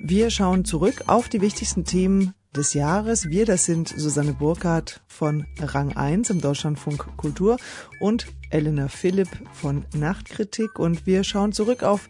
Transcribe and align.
Wir 0.00 0.30
schauen 0.30 0.64
zurück 0.64 1.04
auf 1.06 1.28
die 1.28 1.40
wichtigsten 1.40 1.84
Themen 1.84 2.32
des 2.54 2.72
Jahres. 2.74 3.28
Wir, 3.28 3.46
das 3.46 3.64
sind 3.64 3.88
Susanne 3.88 4.32
Burkhardt 4.32 5.00
von 5.06 5.46
Rang 5.60 5.96
1 5.96 6.30
im 6.30 6.40
Deutschlandfunk 6.40 7.16
Kultur 7.16 7.58
und 8.00 8.26
Elena 8.50 8.88
Philipp 8.88 9.28
von 9.52 9.84
Nachtkritik. 9.94 10.78
Und 10.78 11.04
wir 11.06 11.24
schauen 11.24 11.52
zurück 11.52 11.82
auf 11.82 12.08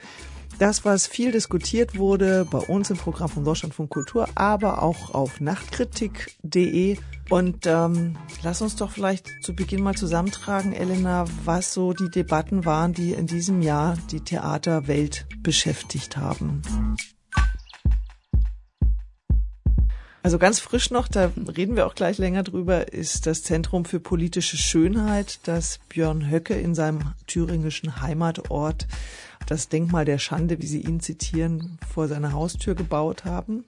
das, 0.59 0.85
was 0.85 1.07
viel 1.07 1.33
diskutiert 1.33 1.99
wurde 1.99 2.47
bei 2.51 2.59
uns 2.59 2.91
im 2.91 2.97
Programm 2.97 3.29
vom 3.29 3.45
Deutschlandfunk 3.45 3.91
Kultur, 3.91 4.29
aber 4.35 4.83
auch 4.83 5.15
auf 5.15 5.41
nachtkritik.de. 5.41 6.99
Und 7.31 7.67
ähm, 7.67 8.17
lass 8.43 8.61
uns 8.63 8.77
doch 8.77 8.91
vielleicht 8.91 9.29
zu 9.43 9.55
Beginn 9.55 9.83
mal 9.83 9.95
zusammentragen, 9.95 10.73
Elena, 10.73 11.25
was 11.45 11.75
so 11.75 11.93
die 11.93 12.11
Debatten 12.11 12.65
waren, 12.65 12.93
die 12.93 13.13
in 13.13 13.27
diesem 13.27 13.63
Jahr 13.63 13.97
die 14.11 14.21
Theaterwelt 14.21 15.27
beschäftigt 15.43 16.17
haben. 16.17 16.63
Also 20.23 20.39
ganz 20.39 20.59
frisch 20.59 20.91
noch, 20.91 21.09
da 21.09 21.31
reden 21.57 21.77
wir 21.77 21.87
auch 21.87 21.95
gleich 21.95 22.19
länger 22.19 22.43
drüber, 22.43 22.93
ist 22.93 23.27
das 23.27 23.43
Zentrum 23.43 23.85
für 23.85 24.01
politische 24.01 24.57
Schönheit, 24.57 25.41
das 25.45 25.79
Björn 25.89 26.31
Höcke 26.31 26.55
in 26.55 26.75
seinem 26.75 27.13
thüringischen 27.27 28.03
Heimatort 28.03 28.87
das 29.49 29.69
Denkmal 29.69 30.05
der 30.05 30.19
Schande, 30.19 30.61
wie 30.61 30.67
Sie 30.67 30.83
ihn 30.83 31.01
zitieren, 31.01 31.79
vor 31.93 32.07
seiner 32.07 32.33
Haustür 32.33 32.75
gebaut 32.75 33.25
haben. 33.25 33.65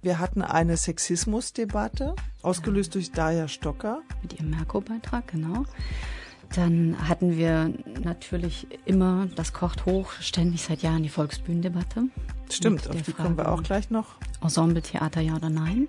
Wir 0.00 0.18
hatten 0.18 0.42
eine 0.42 0.76
Sexismusdebatte, 0.76 2.14
ausgelöst 2.42 2.94
durch 2.94 3.10
Daya 3.10 3.48
Stocker. 3.48 4.02
Mit 4.22 4.34
ihrem 4.34 4.50
Merko-Beitrag, 4.50 5.28
genau. 5.28 5.64
Dann 6.54 7.08
hatten 7.08 7.36
wir 7.36 7.72
natürlich 8.02 8.66
immer, 8.84 9.28
das 9.34 9.52
kocht 9.52 9.86
hoch, 9.86 10.12
ständig 10.20 10.62
seit 10.62 10.82
Jahren 10.82 11.02
die 11.02 11.08
Volksbühnendebatte. 11.08 12.04
Stimmt, 12.52 12.88
auf 12.88 13.02
die 13.02 13.12
Frage, 13.12 13.22
kommen 13.22 13.36
wir 13.36 13.50
auch 13.50 13.62
gleich 13.62 13.90
noch. 13.90 14.16
Ensemble-Theater, 14.42 15.20
ja 15.20 15.36
oder 15.36 15.50
nein? 15.50 15.88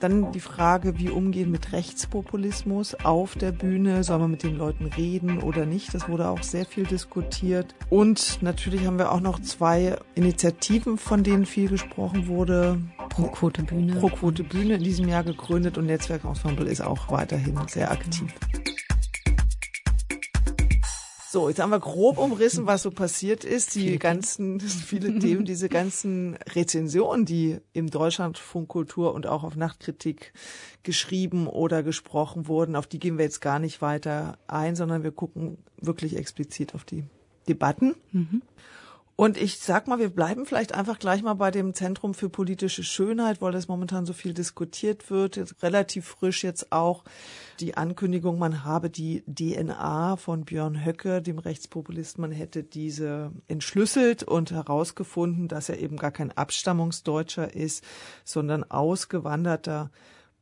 Dann 0.00 0.32
die 0.32 0.40
Frage, 0.40 0.98
wie 0.98 1.10
umgehen 1.10 1.50
mit 1.50 1.72
Rechtspopulismus 1.72 2.94
auf 2.94 3.34
der 3.34 3.52
Bühne. 3.52 4.04
Soll 4.04 4.18
man 4.18 4.30
mit 4.30 4.42
den 4.42 4.56
Leuten 4.56 4.86
reden 4.86 5.42
oder 5.42 5.66
nicht? 5.66 5.92
Das 5.94 6.08
wurde 6.08 6.28
auch 6.28 6.42
sehr 6.42 6.64
viel 6.64 6.84
diskutiert. 6.84 7.74
Und 7.88 8.42
natürlich 8.42 8.86
haben 8.86 8.98
wir 8.98 9.12
auch 9.12 9.20
noch 9.20 9.40
zwei 9.40 9.96
Initiativen, 10.14 10.98
von 10.98 11.22
denen 11.22 11.46
viel 11.46 11.68
gesprochen 11.68 12.28
wurde. 12.28 12.80
Pro 13.08 13.24
Quote 13.24 13.62
Bühne. 13.62 13.96
Pro 13.96 14.08
Quote 14.08 14.44
Bühne 14.44 14.74
in 14.74 14.84
diesem 14.84 15.08
Jahr 15.08 15.24
gegründet 15.24 15.76
und 15.78 15.86
Netzwerk 15.86 16.24
Ensemble 16.24 16.70
ist 16.70 16.80
auch 16.80 17.10
weiterhin 17.10 17.58
sehr 17.66 17.90
aktiv. 17.90 18.32
So, 21.32 21.48
jetzt 21.48 21.60
haben 21.60 21.70
wir 21.70 21.78
grob 21.78 22.18
umrissen, 22.18 22.66
was 22.66 22.82
so 22.82 22.90
passiert 22.90 23.44
ist. 23.44 23.76
Die 23.76 24.00
ganzen, 24.00 24.58
viele 24.88 25.16
Themen, 25.20 25.44
diese 25.44 25.68
ganzen 25.68 26.36
Rezensionen, 26.56 27.24
die 27.24 27.58
im 27.72 27.88
Deutschlandfunk 27.88 28.66
Kultur 28.66 29.14
und 29.14 29.28
auch 29.28 29.44
auf 29.44 29.54
Nachtkritik 29.54 30.32
geschrieben 30.82 31.46
oder 31.46 31.84
gesprochen 31.84 32.48
wurden, 32.48 32.74
auf 32.74 32.88
die 32.88 32.98
gehen 32.98 33.16
wir 33.16 33.26
jetzt 33.26 33.40
gar 33.40 33.60
nicht 33.60 33.80
weiter 33.80 34.38
ein, 34.48 34.74
sondern 34.74 35.04
wir 35.04 35.12
gucken 35.12 35.58
wirklich 35.80 36.16
explizit 36.16 36.74
auf 36.74 36.82
die 36.82 37.04
Debatten. 37.48 37.94
Mhm. 38.10 38.42
Und 39.20 39.36
ich 39.36 39.58
sag 39.58 39.86
mal, 39.86 39.98
wir 39.98 40.08
bleiben 40.08 40.46
vielleicht 40.46 40.74
einfach 40.74 40.98
gleich 40.98 41.22
mal 41.22 41.34
bei 41.34 41.50
dem 41.50 41.74
Zentrum 41.74 42.14
für 42.14 42.30
politische 42.30 42.82
Schönheit, 42.82 43.42
weil 43.42 43.52
das 43.52 43.68
momentan 43.68 44.06
so 44.06 44.14
viel 44.14 44.32
diskutiert 44.32 45.10
wird. 45.10 45.36
Jetzt 45.36 45.62
relativ 45.62 46.06
frisch 46.06 46.42
jetzt 46.42 46.72
auch 46.72 47.04
die 47.60 47.76
Ankündigung, 47.76 48.38
man 48.38 48.64
habe 48.64 48.88
die 48.88 49.22
DNA 49.26 50.16
von 50.16 50.46
Björn 50.46 50.86
Höcke, 50.86 51.20
dem 51.20 51.38
Rechtspopulisten, 51.38 52.22
man 52.22 52.32
hätte 52.32 52.62
diese 52.62 53.30
entschlüsselt 53.46 54.22
und 54.22 54.52
herausgefunden, 54.52 55.48
dass 55.48 55.68
er 55.68 55.80
eben 55.80 55.98
gar 55.98 56.12
kein 56.12 56.32
Abstammungsdeutscher 56.32 57.54
ist, 57.54 57.84
sondern 58.24 58.64
ausgewanderter 58.70 59.90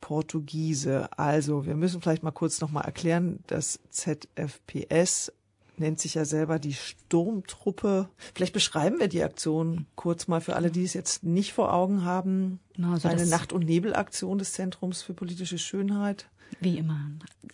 Portugiese. 0.00 1.08
Also, 1.18 1.66
wir 1.66 1.74
müssen 1.74 2.00
vielleicht 2.00 2.22
mal 2.22 2.30
kurz 2.30 2.60
nochmal 2.60 2.84
erklären, 2.84 3.40
dass 3.48 3.80
ZFPS 3.90 5.32
nennt 5.80 6.00
sich 6.00 6.14
ja 6.14 6.24
selber 6.24 6.58
die 6.58 6.74
Sturmtruppe. 6.74 8.08
Vielleicht 8.34 8.52
beschreiben 8.52 8.98
wir 8.98 9.08
die 9.08 9.22
Aktion 9.22 9.86
kurz 9.96 10.28
mal 10.28 10.40
für 10.40 10.56
alle, 10.56 10.70
die 10.70 10.84
es 10.84 10.94
jetzt 10.94 11.24
nicht 11.24 11.52
vor 11.52 11.72
Augen 11.72 12.04
haben. 12.04 12.60
Also 12.82 13.08
Eine 13.08 13.26
Nacht- 13.26 13.52
und 13.52 13.66
Nebelaktion 13.66 14.38
des 14.38 14.52
Zentrums 14.52 15.02
für 15.02 15.14
politische 15.14 15.58
Schönheit. 15.58 16.28
Wie 16.60 16.78
immer. 16.78 16.98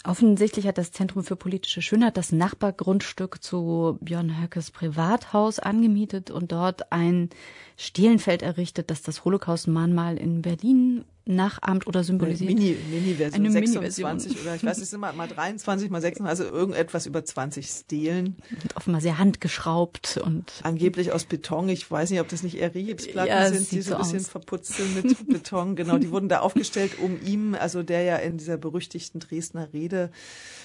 Offensichtlich 0.05 0.67
hat 0.67 0.79
das 0.79 0.93
Zentrum 0.93 1.25
für 1.25 1.37
politische 1.37 1.83
Schönheit 1.83 2.17
das 2.17 2.33
Nachbargrundstück 2.33 3.43
zu 3.43 3.99
Björn 4.01 4.41
Höckes 4.41 4.71
Privathaus 4.71 5.59
angemietet 5.59 6.31
und 6.31 6.53
dort 6.53 6.93
ein 6.93 7.31
Stielenfeld 7.77 8.43
errichtet, 8.43 8.91
das 8.91 9.03
das 9.03 9.25
Holocaust-Mahnmal 9.25 10.17
in 10.17 10.43
Berlin 10.43 11.05
nachahmt 11.27 11.87
oder 11.87 12.05
symbolisiert. 12.05 12.51
Mini, 12.51 12.77
Mini-Version, 12.91 13.51
26 13.51 14.33
Mini 14.33 14.43
oder 14.43 14.55
ich 14.55 14.65
weiß, 14.65 14.79
es 14.79 14.91
sind 14.91 15.01
mal, 15.01 15.13
mal 15.15 15.29
23, 15.29 15.91
mal 15.91 16.01
26, 16.01 16.45
also 16.45 16.55
irgendetwas 16.55 17.07
über 17.07 17.25
20 17.25 17.67
Stelen. 17.67 18.37
Und 18.51 18.77
offenbar 18.77 19.01
sehr 19.01 19.19
handgeschraubt 19.19 20.19
und. 20.19 20.53
Angeblich 20.63 21.13
aus 21.13 21.25
Beton. 21.25 21.69
Ich 21.69 21.91
weiß 21.91 22.11
nicht, 22.11 22.21
ob 22.21 22.29
das 22.29 22.43
nicht 22.43 22.59
eher 22.59 22.71
Gipsplatten 22.71 23.29
ja, 23.29 23.49
sind, 23.51 23.71
die 23.73 23.81
so 23.81 23.95
ein 23.95 24.03
bisschen 24.03 24.19
aus. 24.19 24.29
verputzt 24.29 24.75
sind 24.75 25.03
mit 25.03 25.29
Beton. 25.29 25.77
Genau, 25.77 25.99
die 25.99 26.11
wurden 26.11 26.29
da 26.29 26.41
aufgestellt, 26.41 26.99
um 27.01 27.19
ihm, 27.25 27.55
also 27.55 27.83
der 27.83 28.03
ja 28.03 28.17
in 28.17 28.37
dieser 28.37 28.57
berüchtigten 28.57 29.21
Dresdner 29.21 29.73
Rede 29.73 30.11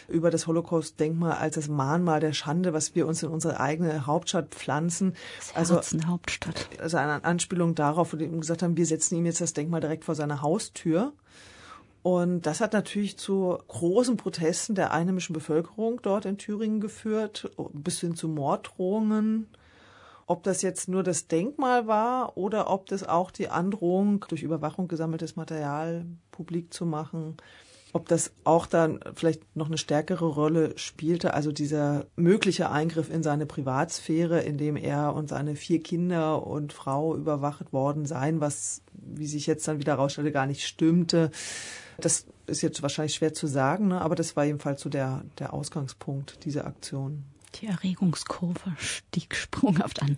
über 0.10 0.32
das 0.32 0.48
Holocaust-Denkmal 0.48 1.34
als 1.34 1.56
das 1.56 1.68
Mahnmal 1.68 2.20
der 2.20 2.34
Schande, 2.34 2.74
was 2.74 2.96
wir 2.96 3.08
uns 3.08 3.24
in 3.24 3.30
unsere 3.30 3.60
eigene 3.60 4.06
Hauptstadt 4.06 4.50
pflanzen. 4.50 5.16
Das 5.38 5.56
also, 5.56 6.08
Hauptstadt. 6.08 6.70
Also 6.80 6.98
eine 6.98 7.24
Anspielung 7.24 7.76
darauf, 7.76 8.14
wo 8.14 8.18
die 8.18 8.28
gesagt 8.28 8.64
haben, 8.64 8.78
wir 8.78 8.86
setzen 8.86 9.16
ihm 9.16 9.26
jetzt 9.26 9.42
das 9.42 9.54
Denkmal 9.54 9.82
direkt 9.82 10.06
vor 10.06 10.16
seiner 10.16 10.42
Haustür. 10.42 11.14
Und 12.02 12.46
das 12.46 12.62
hat 12.62 12.74
natürlich 12.74 13.18
zu 13.18 13.58
großen 13.68 14.16
Protesten 14.18 14.76
der 14.76 14.94
einheimischen 14.94 15.34
Bevölkerung 15.34 16.02
dort 16.02 16.26
in 16.26 16.38
Thüringen 16.38 16.80
geführt, 16.80 17.52
bis 17.74 18.00
hin 18.00 18.16
zu 18.16 18.28
Morddrohungen. 18.30 19.48
Ob 20.26 20.44
das 20.44 20.62
jetzt 20.62 20.88
nur 20.88 21.04
das 21.04 21.28
Denkmal 21.28 21.88
war 21.88 22.38
oder 22.38 22.70
ob 22.70 22.86
das 22.86 23.04
auch 23.04 23.32
die 23.32 23.50
Androhung, 23.50 24.26
durch 24.30 24.44
Überwachung 24.44 24.88
gesammeltes 24.88 25.36
Material 25.36 26.06
publik 26.32 26.74
zu 26.74 26.86
machen, 26.86 27.36
ob 27.94 28.08
das 28.08 28.32
auch 28.44 28.66
dann 28.66 29.00
vielleicht 29.16 29.56
noch 29.56 29.68
eine 29.68 29.78
stärkere 29.78 30.26
Rolle 30.26 30.78
spielte, 30.78 31.34
also 31.34 31.52
dieser 31.52 32.06
mögliche 32.16 32.70
Eingriff 32.70 33.10
in 33.10 33.24
seine 33.24 33.46
Privatsphäre, 33.46 34.42
in 34.42 34.58
dem 34.58 34.76
er 34.76 35.16
und 35.16 35.30
seine 35.30 35.56
vier 35.56 35.82
Kinder 35.82 36.46
und 36.46 36.74
Frau 36.74 37.16
überwacht 37.16 37.74
worden 37.74 38.06
seien, 38.06 38.42
was, 38.42 38.82
wie 38.94 39.28
sich 39.28 39.48
jetzt 39.48 39.68
dann 39.68 39.80
wieder 39.80 39.94
herausstellte, 39.94 40.32
gar 40.32 40.46
nicht 40.46 40.66
stimmte. 40.66 41.32
Das 42.00 42.26
ist 42.48 42.62
jetzt 42.62 42.82
wahrscheinlich 42.82 43.16
schwer 43.16 43.34
zu 43.34 43.48
sagen, 43.48 43.90
ne? 43.90 44.02
aber 44.02 44.16
das 44.16 44.36
war 44.36 44.46
jedenfalls 44.46 44.82
so 44.82 44.90
der, 44.90 45.24
der 45.40 45.54
Ausgangspunkt 45.54 46.46
dieser 46.46 46.66
Aktion. 46.66 47.24
Die 47.56 47.68
Erregungskurve 47.68 48.76
stieg 48.78 49.36
sprunghaft 49.36 50.02
an. 50.02 50.18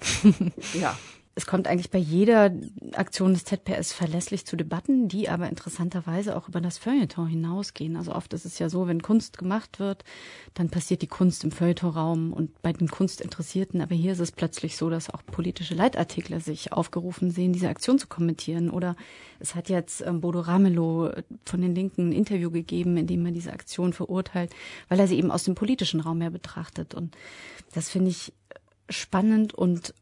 ja, 0.73 0.97
es 1.33 1.45
kommt 1.45 1.67
eigentlich 1.67 1.91
bei 1.91 1.97
jeder 1.97 2.51
Aktion 2.93 3.33
des 3.33 3.45
ZPS 3.45 3.93
verlässlich 3.93 4.45
zu 4.45 4.57
Debatten, 4.57 5.07
die 5.07 5.29
aber 5.29 5.47
interessanterweise 5.47 6.35
auch 6.35 6.49
über 6.49 6.59
das 6.59 6.77
Feuilleton 6.77 7.27
hinausgehen. 7.27 7.95
Also 7.95 8.13
oft 8.13 8.33
ist 8.33 8.43
es 8.43 8.59
ja 8.59 8.67
so, 8.67 8.87
wenn 8.87 9.01
Kunst 9.01 9.37
gemacht 9.37 9.79
wird, 9.79 10.03
dann 10.55 10.69
passiert 10.69 11.01
die 11.01 11.07
Kunst 11.07 11.45
im 11.45 11.51
Feuilletonraum 11.51 12.33
und 12.33 12.61
bei 12.61 12.73
den 12.73 12.89
Kunstinteressierten. 12.89 13.79
Aber 13.79 13.95
hier 13.95 14.11
ist 14.11 14.19
es 14.19 14.33
plötzlich 14.33 14.75
so, 14.75 14.89
dass 14.89 15.09
auch 15.09 15.25
politische 15.25 15.73
Leitartikler 15.73 16.41
sich 16.41 16.73
aufgerufen 16.73 17.31
sehen, 17.31 17.53
diese 17.53 17.69
Aktion 17.69 17.97
zu 17.97 18.07
kommentieren. 18.07 18.69
Oder 18.69 18.97
es 19.39 19.55
hat 19.55 19.69
jetzt 19.69 20.01
ähm, 20.05 20.19
Bodo 20.19 20.41
Ramelow 20.41 21.11
von 21.45 21.61
den 21.61 21.73
Linken 21.73 22.09
ein 22.09 22.13
Interview 22.13 22.51
gegeben, 22.51 22.97
in 22.97 23.07
dem 23.07 23.25
er 23.25 23.31
diese 23.31 23.53
Aktion 23.53 23.93
verurteilt, 23.93 24.51
weil 24.89 24.99
er 24.99 25.07
sie 25.07 25.17
eben 25.17 25.31
aus 25.31 25.45
dem 25.45 25.55
politischen 25.55 26.01
Raum 26.01 26.19
her 26.19 26.29
betrachtet. 26.29 26.93
Und 26.93 27.15
das 27.73 27.89
finde 27.89 28.09
ich 28.09 28.33
spannend 28.89 29.53
und 29.53 29.93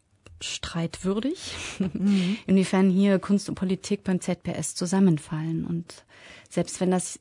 streitwürdig, 0.42 1.54
mhm. 1.80 2.38
inwiefern 2.48 2.90
hier 2.90 3.20
Kunst 3.20 3.50
und 3.50 3.56
Politik 3.56 4.04
beim 4.04 4.22
ZPS 4.22 4.76
zusammenfallen. 4.76 5.66
Und 5.66 6.06
selbst 6.50 6.80
wenn 6.80 6.92
das 6.92 7.20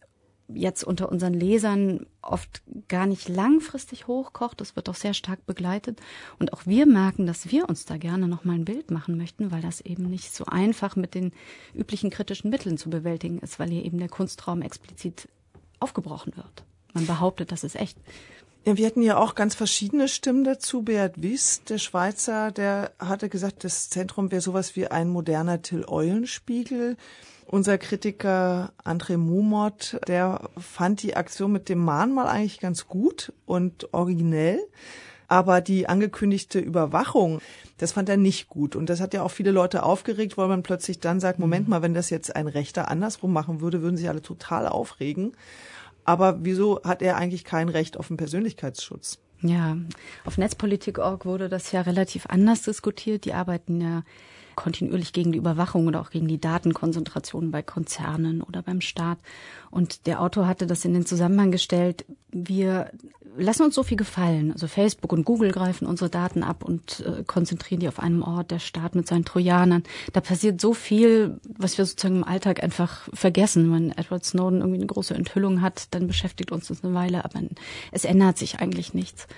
jetzt 0.49 0.83
unter 0.83 1.11
unseren 1.11 1.35
Lesern 1.35 2.07
oft 2.23 2.63
gar 2.89 3.07
nicht 3.07 3.29
langfristig 3.29 4.07
hochkocht, 4.07 4.61
das 4.61 4.77
wird 4.77 4.89
doch 4.89 4.95
sehr 4.95 5.15
stark 5.15 5.45
begleitet. 5.47 6.01
Und 6.39 6.53
auch 6.53 6.65
wir 6.65 6.87
merken, 6.87 7.27
dass 7.27 7.51
wir 7.51 7.69
uns 7.69 7.85
da 7.85 7.99
gerne 7.99 8.29
noch 8.29 8.45
mal 8.45 8.55
ein 8.55 8.65
Bild 8.65 8.91
machen 8.91 9.17
möchten, 9.19 9.51
weil 9.51 9.61
das 9.61 9.81
eben 9.81 10.09
nicht 10.09 10.35
so 10.35 10.47
einfach 10.47 10.97
mit 10.97 11.15
den 11.15 11.33
üblichen 11.75 12.11
kritischen 12.11 12.51
Mitteln 12.51 12.79
zu 12.79 12.89
bewältigen 12.89 13.39
ist, 13.41 13.59
weil 13.59 13.69
hier 13.69 13.85
eben 13.85 13.99
der 13.99 14.09
Kunstraum 14.09 14.63
explizit 14.63 15.29
aufgebrochen 15.81 16.37
wird. 16.37 16.65
Man 16.95 17.07
behauptet, 17.07 17.53
das 17.53 17.65
ist 17.65 17.77
echt. 17.77 17.99
Ja, 18.65 18.77
wir 18.77 18.87
hatten 18.87 19.03
ja 19.03 19.17
auch 19.17 19.35
ganz 19.35 19.55
verschiedene 19.55 20.09
Stimmen 20.09 20.45
dazu. 20.45 20.83
Beat 20.83 21.23
Wiss, 21.23 21.63
der 21.65 21.79
Schweizer, 21.79 22.51
der 22.51 22.93
hatte 22.99 23.29
gesagt, 23.29 23.65
das 23.65 23.89
Zentrum 23.89 24.31
wäre 24.31 24.43
sowas 24.43 24.77
wie 24.77 24.89
ein 24.89 25.09
moderner 25.09 25.63
Till 25.63 25.85
Eulenspiegel. 25.87 26.97
Unser 27.47 27.79
Kritiker 27.79 28.73
André 28.85 29.17
Mumot, 29.17 29.99
der 30.07 30.51
fand 30.59 31.03
die 31.03 31.17
Aktion 31.17 31.53
mit 31.53 31.71
dem 31.71 31.79
Mahnmal 31.79 32.27
eigentlich 32.27 32.61
ganz 32.61 32.89
gut 32.89 33.33
und 33.47 33.95
originell. 33.95 34.61
Aber 35.29 35.61
die 35.61 35.89
angekündigte 35.89 36.59
Überwachung, 36.59 37.41
das 37.79 37.93
fand 37.93 38.09
er 38.09 38.17
nicht 38.19 38.49
gut. 38.49 38.77
Und 38.77 38.91
das 38.91 39.01
hat 39.01 39.15
ja 39.15 39.23
auch 39.23 39.31
viele 39.31 39.51
Leute 39.51 39.83
aufgeregt, 39.83 40.37
weil 40.37 40.49
man 40.49 40.63
plötzlich 40.63 41.01
dann 41.01 41.21
sagt, 41.21 41.39
Moment 41.39 41.69
mal, 41.69 41.81
wenn 41.81 41.95
das 41.95 42.11
jetzt 42.11 42.35
ein 42.37 42.49
Rechter 42.49 42.91
andersrum 42.91 43.33
machen 43.33 43.61
würde, 43.61 43.81
würden 43.81 43.97
sich 43.97 44.09
alle 44.09 44.23
total 44.23 44.67
aufregen. 44.67 45.33
Aber 46.09 46.39
wieso 46.43 46.81
hat 46.85 47.03
er 47.03 47.19
eigentlich 47.19 47.45
kein 47.45 47.69
Recht 47.69 47.99
auf 47.99 48.09
einen 48.09 48.17
Persönlichkeitsschutz? 48.17 49.19
Ja, 49.43 49.77
auf 50.25 50.39
Netzpolitik.org 50.39 51.27
wurde 51.27 51.51
das 51.51 51.71
ja 51.71 51.83
relativ 51.83 52.25
anders 52.31 52.63
diskutiert. 52.63 53.27
Die 53.27 53.35
arbeiten 53.35 53.83
ja 53.83 54.05
kontinuierlich 54.59 55.13
gegen 55.13 55.31
die 55.31 55.39
Überwachung 55.39 55.87
oder 55.87 56.01
auch 56.01 56.11
gegen 56.11 56.27
die 56.27 56.41
Datenkonzentration 56.41 57.53
bei 57.53 57.63
Konzernen 57.63 58.43
oder 58.43 58.61
beim 58.61 58.81
Staat. 58.81 59.19
Und 59.71 60.07
der 60.09 60.21
Autor 60.21 60.49
hatte 60.49 60.67
das 60.67 60.85
in 60.85 60.95
den 60.95 61.07
Zusammenhang 61.07 61.53
gestellt, 61.53 62.05
wir 62.31 62.91
lassen 63.39 63.63
uns 63.63 63.75
so 63.75 63.83
viel 63.83 63.97
gefallen. 63.97 64.53
Also 64.53 64.67
Facebook 64.67 65.13
und 65.13 65.25
Google 65.25 65.53
greifen 65.53 65.87
unsere 65.87 66.11
Daten 66.11 66.43
ab 66.43 66.65
und 66.65 67.01
äh, 67.01 67.23
konzentrieren 67.25 67.81
die 67.81 67.89
auf 67.89 68.01
einem 68.01 68.23
Ort, 68.23 68.51
der 68.51 68.59
Staat 68.59 68.95
mit 68.95 69.07
seinen 69.07 69.25
Trojanern. 69.25 69.85
Da 70.13 70.21
passiert 70.21 70.61
so 70.61 70.75
viel, 70.75 71.39
was 71.57 71.79
wir 71.79 71.87
sozusagen 71.87 72.17
im 72.17 72.25
Alltag 72.25 72.63
einfach 72.63 73.09
vergessen. 73.15 73.73
Wenn 73.73 73.93
Edward 73.93 74.25
Snowden 74.25 74.61
irgendwie 74.61 74.79
eine 74.79 74.87
große 74.87 75.15
Enthüllung 75.15 75.63
hat, 75.63 75.95
dann 75.95 76.07
beschäftigt 76.07 76.53
uns 76.53 76.69
das 76.69 76.83
eine 76.83 76.95
Weile, 76.95 77.25
aber 77.25 77.41
es 77.93 78.05
ändert 78.05 78.39
sich 78.39 78.59
eigentlich 78.59 78.93
nichts. 78.93 79.29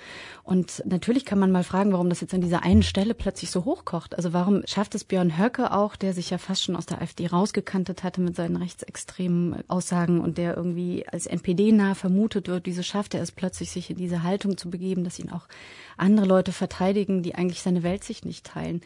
Und 0.43 0.83
natürlich 0.85 1.23
kann 1.23 1.39
man 1.39 1.51
mal 1.51 1.63
fragen, 1.63 1.93
warum 1.93 2.09
das 2.09 2.21
jetzt 2.21 2.33
an 2.33 2.41
dieser 2.41 2.63
einen 2.63 2.83
Stelle 2.83 3.13
plötzlich 3.13 3.51
so 3.51 3.63
hochkocht. 3.65 4.15
Also 4.15 4.33
warum 4.33 4.63
schafft 4.65 4.95
es 4.95 5.03
Björn 5.11 5.37
Höcke 5.37 5.73
auch, 5.73 5.97
der 5.97 6.13
sich 6.13 6.29
ja 6.29 6.37
fast 6.37 6.63
schon 6.63 6.77
aus 6.77 6.85
der 6.85 7.01
AfD 7.01 7.27
rausgekantet 7.27 8.01
hatte 8.01 8.21
mit 8.21 8.37
seinen 8.37 8.55
rechtsextremen 8.55 9.61
Aussagen 9.67 10.21
und 10.21 10.37
der 10.37 10.55
irgendwie 10.55 11.05
als 11.05 11.25
NPD-nah 11.25 11.95
vermutet 11.95 12.47
wird, 12.47 12.65
wieso 12.65 12.81
schafft 12.81 13.13
er 13.13 13.21
es 13.21 13.33
plötzlich, 13.33 13.71
sich 13.71 13.89
in 13.89 13.97
diese 13.97 14.23
Haltung 14.23 14.55
zu 14.55 14.69
begeben, 14.69 15.03
dass 15.03 15.19
ihn 15.19 15.29
auch 15.29 15.49
andere 15.97 16.25
Leute 16.25 16.53
verteidigen, 16.53 17.23
die 17.23 17.35
eigentlich 17.35 17.61
seine 17.61 17.83
Weltsicht 17.83 18.23
nicht 18.23 18.45
teilen. 18.45 18.79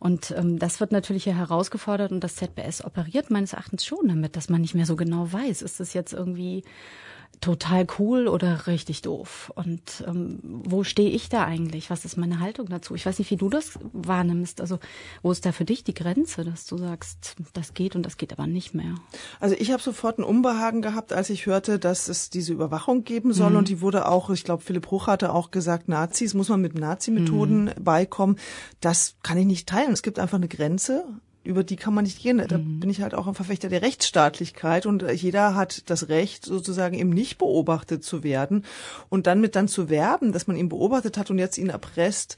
Und 0.00 0.32
ähm, 0.36 0.58
das 0.58 0.80
wird 0.80 0.90
natürlich 0.90 1.22
hier 1.22 1.36
herausgefordert 1.36 2.10
und 2.10 2.24
das 2.24 2.34
ZBS 2.34 2.84
operiert 2.84 3.30
meines 3.30 3.52
Erachtens 3.52 3.86
schon 3.86 4.08
damit, 4.08 4.34
dass 4.34 4.48
man 4.48 4.60
nicht 4.60 4.74
mehr 4.74 4.84
so 4.84 4.96
genau 4.96 5.32
weiß, 5.32 5.62
ist 5.62 5.78
es 5.78 5.94
jetzt 5.94 6.12
irgendwie 6.12 6.64
total 7.40 7.86
cool 7.98 8.28
oder 8.28 8.66
richtig 8.66 9.02
doof? 9.02 9.52
Und 9.54 10.04
ähm, 10.06 10.38
wo 10.42 10.84
stehe 10.84 11.10
ich 11.10 11.28
da 11.28 11.44
eigentlich? 11.44 11.90
Was 11.90 12.04
ist 12.04 12.16
meine 12.16 12.40
Haltung 12.40 12.68
dazu? 12.68 12.94
Ich 12.94 13.06
weiß 13.06 13.18
nicht, 13.18 13.30
wie 13.30 13.36
du 13.36 13.48
das 13.48 13.78
wahrnimmst. 13.92 14.60
Also 14.60 14.78
wo 15.22 15.30
ist 15.30 15.46
da 15.46 15.52
für 15.52 15.64
dich 15.64 15.84
die 15.84 15.94
Grenze, 15.94 16.44
dass 16.44 16.66
du 16.66 16.78
sagst, 16.78 17.36
das 17.52 17.74
geht 17.74 17.96
und 17.96 18.02
das 18.02 18.16
geht 18.16 18.32
aber 18.32 18.46
nicht 18.46 18.74
mehr? 18.74 18.94
Also 19.40 19.54
ich 19.58 19.70
habe 19.72 19.82
sofort 19.82 20.18
ein 20.18 20.24
Unbehagen 20.24 20.82
gehabt, 20.82 21.12
als 21.12 21.30
ich 21.30 21.46
hörte, 21.46 21.78
dass 21.78 22.08
es 22.08 22.30
diese 22.30 22.52
Überwachung 22.52 23.04
geben 23.04 23.32
soll. 23.32 23.50
Mhm. 23.50 23.56
Und 23.56 23.68
die 23.68 23.80
wurde 23.80 24.08
auch, 24.08 24.30
ich 24.30 24.44
glaube, 24.44 24.62
Philipp 24.62 24.84
Bruch 24.84 25.06
hatte 25.06 25.32
auch 25.32 25.50
gesagt, 25.50 25.88
Nazis 25.88 26.34
muss 26.34 26.48
man 26.48 26.60
mit 26.60 26.74
Nazi-Methoden 26.74 27.64
mhm. 27.64 27.84
beikommen. 27.84 28.38
Das 28.80 29.16
kann 29.22 29.38
ich 29.38 29.46
nicht 29.46 29.68
teilen. 29.68 29.92
Es 29.92 30.02
gibt 30.02 30.18
einfach 30.18 30.38
eine 30.38 30.48
Grenze 30.48 31.04
über 31.48 31.64
die 31.64 31.76
kann 31.76 31.94
man 31.94 32.04
nicht 32.04 32.20
gehen. 32.20 32.42
Da 32.46 32.58
mhm. 32.58 32.78
bin 32.78 32.90
ich 32.90 33.00
halt 33.00 33.14
auch 33.14 33.26
ein 33.26 33.34
Verfechter 33.34 33.70
der 33.70 33.80
Rechtsstaatlichkeit 33.80 34.84
und 34.84 35.02
äh, 35.02 35.12
jeder 35.12 35.54
hat 35.54 35.88
das 35.90 36.10
Recht, 36.10 36.44
sozusagen 36.44 36.96
eben 36.98 37.08
nicht 37.08 37.38
beobachtet 37.38 38.04
zu 38.04 38.22
werden 38.22 38.64
und 39.08 39.26
dann 39.26 39.40
mit 39.40 39.56
dann 39.56 39.66
zu 39.66 39.88
werben, 39.88 40.32
dass 40.32 40.46
man 40.46 40.56
ihn 40.56 40.68
beobachtet 40.68 41.16
hat 41.16 41.30
und 41.30 41.38
jetzt 41.38 41.56
ihn 41.56 41.70
erpresst, 41.70 42.36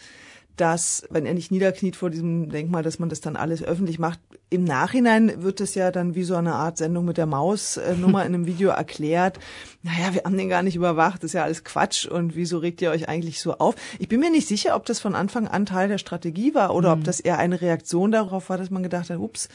dass, 0.60 1.04
wenn 1.10 1.24
er 1.24 1.32
nicht 1.32 1.50
niederkniet 1.50 1.96
vor 1.96 2.10
diesem 2.10 2.50
Denkmal, 2.50 2.82
dass 2.82 2.98
man 2.98 3.08
das 3.08 3.20
dann 3.20 3.36
alles 3.36 3.62
öffentlich 3.62 3.98
macht. 3.98 4.20
Im 4.50 4.64
Nachhinein 4.64 5.42
wird 5.42 5.60
es 5.60 5.74
ja 5.74 5.90
dann 5.90 6.14
wie 6.14 6.24
so 6.24 6.34
eine 6.34 6.54
Art 6.54 6.76
Sendung 6.76 7.06
mit 7.06 7.16
der 7.16 7.26
Maus-Nummer 7.26 8.26
in 8.26 8.34
einem 8.34 8.46
Video 8.46 8.68
erklärt. 8.70 9.38
Naja, 9.82 10.12
wir 10.12 10.22
haben 10.24 10.36
den 10.36 10.48
gar 10.48 10.62
nicht 10.62 10.76
überwacht, 10.76 11.22
das 11.22 11.30
ist 11.30 11.34
ja 11.34 11.44
alles 11.44 11.64
Quatsch 11.64 12.04
und 12.04 12.36
wieso 12.36 12.58
regt 12.58 12.82
ihr 12.82 12.90
euch 12.90 13.08
eigentlich 13.08 13.40
so 13.40 13.54
auf? 13.54 13.74
Ich 13.98 14.08
bin 14.08 14.20
mir 14.20 14.30
nicht 14.30 14.48
sicher, 14.48 14.76
ob 14.76 14.84
das 14.84 15.00
von 15.00 15.14
Anfang 15.14 15.48
an 15.48 15.64
Teil 15.64 15.88
der 15.88 15.98
Strategie 15.98 16.54
war 16.54 16.74
oder 16.74 16.94
mhm. 16.94 17.00
ob 17.00 17.04
das 17.06 17.20
eher 17.20 17.38
eine 17.38 17.60
Reaktion 17.60 18.12
darauf 18.12 18.50
war, 18.50 18.58
dass 18.58 18.70
man 18.70 18.82
gedacht 18.82 19.08
hat, 19.08 19.18
ups, 19.18 19.48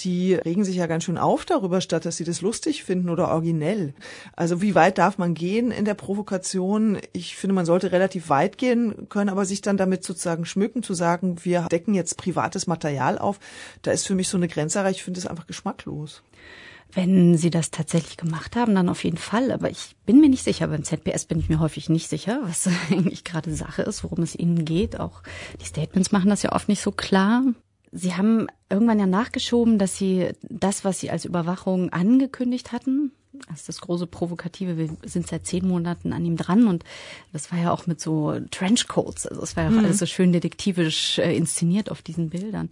die 0.00 0.34
regen 0.34 0.64
sich 0.64 0.76
ja 0.76 0.86
ganz 0.86 1.04
schön 1.04 1.18
auf 1.18 1.44
darüber, 1.44 1.80
statt 1.80 2.04
dass 2.04 2.16
sie 2.16 2.24
das 2.24 2.40
lustig 2.40 2.84
finden 2.84 3.10
oder 3.10 3.28
originell. 3.28 3.94
Also 4.36 4.62
wie 4.62 4.74
weit 4.74 4.98
darf 4.98 5.18
man 5.18 5.34
gehen 5.34 5.70
in 5.70 5.84
der 5.84 5.94
Provokation? 5.94 6.98
Ich 7.12 7.36
finde, 7.36 7.54
man 7.54 7.66
sollte 7.66 7.92
relativ 7.92 8.28
weit 8.28 8.58
gehen 8.58 9.08
können, 9.08 9.30
aber 9.30 9.44
sich 9.44 9.60
dann 9.60 9.76
damit 9.76 10.04
sozusagen 10.04 10.44
schmücken, 10.44 10.82
zu 10.82 10.94
sagen, 10.94 11.44
wir 11.44 11.62
decken 11.70 11.94
jetzt 11.94 12.16
privates 12.16 12.66
Material 12.66 13.18
auf, 13.18 13.38
da 13.82 13.90
ist 13.90 14.06
für 14.06 14.14
mich 14.14 14.28
so 14.28 14.36
eine 14.36 14.48
Grenze 14.48 14.78
erreicht. 14.78 14.98
Ich 14.98 15.04
finde 15.04 15.20
das 15.20 15.28
einfach 15.28 15.46
geschmacklos. 15.46 16.22
Wenn 16.92 17.36
Sie 17.36 17.50
das 17.50 17.70
tatsächlich 17.70 18.16
gemacht 18.16 18.56
haben, 18.56 18.74
dann 18.74 18.88
auf 18.88 19.04
jeden 19.04 19.18
Fall. 19.18 19.52
Aber 19.52 19.70
ich 19.70 19.94
bin 20.06 20.20
mir 20.20 20.30
nicht 20.30 20.44
sicher. 20.44 20.68
Beim 20.68 20.84
ZPS 20.84 21.26
bin 21.26 21.38
ich 21.38 21.48
mir 21.48 21.60
häufig 21.60 21.90
nicht 21.90 22.08
sicher, 22.08 22.40
was 22.44 22.68
eigentlich 22.90 23.24
gerade 23.24 23.54
Sache 23.54 23.82
ist, 23.82 24.04
worum 24.04 24.22
es 24.22 24.34
Ihnen 24.34 24.64
geht. 24.64 24.98
Auch 24.98 25.22
die 25.60 25.66
Statements 25.66 26.12
machen 26.12 26.30
das 26.30 26.42
ja 26.42 26.52
oft 26.52 26.68
nicht 26.68 26.80
so 26.80 26.90
klar. 26.90 27.42
Sie 27.92 28.14
haben 28.14 28.46
irgendwann 28.70 28.98
ja 28.98 29.06
nachgeschoben, 29.06 29.78
dass 29.78 29.96
Sie 29.96 30.30
das, 30.42 30.84
was 30.84 31.00
Sie 31.00 31.10
als 31.10 31.24
Überwachung 31.24 31.90
angekündigt 31.90 32.72
hatten, 32.72 33.12
als 33.50 33.64
das 33.64 33.80
große 33.80 34.06
Provokative, 34.06 34.76
wir 34.76 34.88
sind 35.04 35.26
seit 35.26 35.46
zehn 35.46 35.66
Monaten 35.66 36.12
an 36.12 36.24
ihm 36.24 36.36
dran 36.36 36.66
und 36.66 36.84
das 37.32 37.52
war 37.52 37.58
ja 37.58 37.72
auch 37.72 37.86
mit 37.86 38.00
so 38.00 38.38
Trenchcoats, 38.50 39.26
also 39.26 39.42
es 39.42 39.56
war 39.56 39.64
ja 39.64 39.70
auch 39.70 39.74
mhm. 39.74 39.84
alles 39.84 39.98
so 39.98 40.06
schön 40.06 40.32
detektivisch 40.32 41.18
äh, 41.18 41.36
inszeniert 41.36 41.90
auf 41.90 42.02
diesen 42.02 42.30
Bildern 42.30 42.68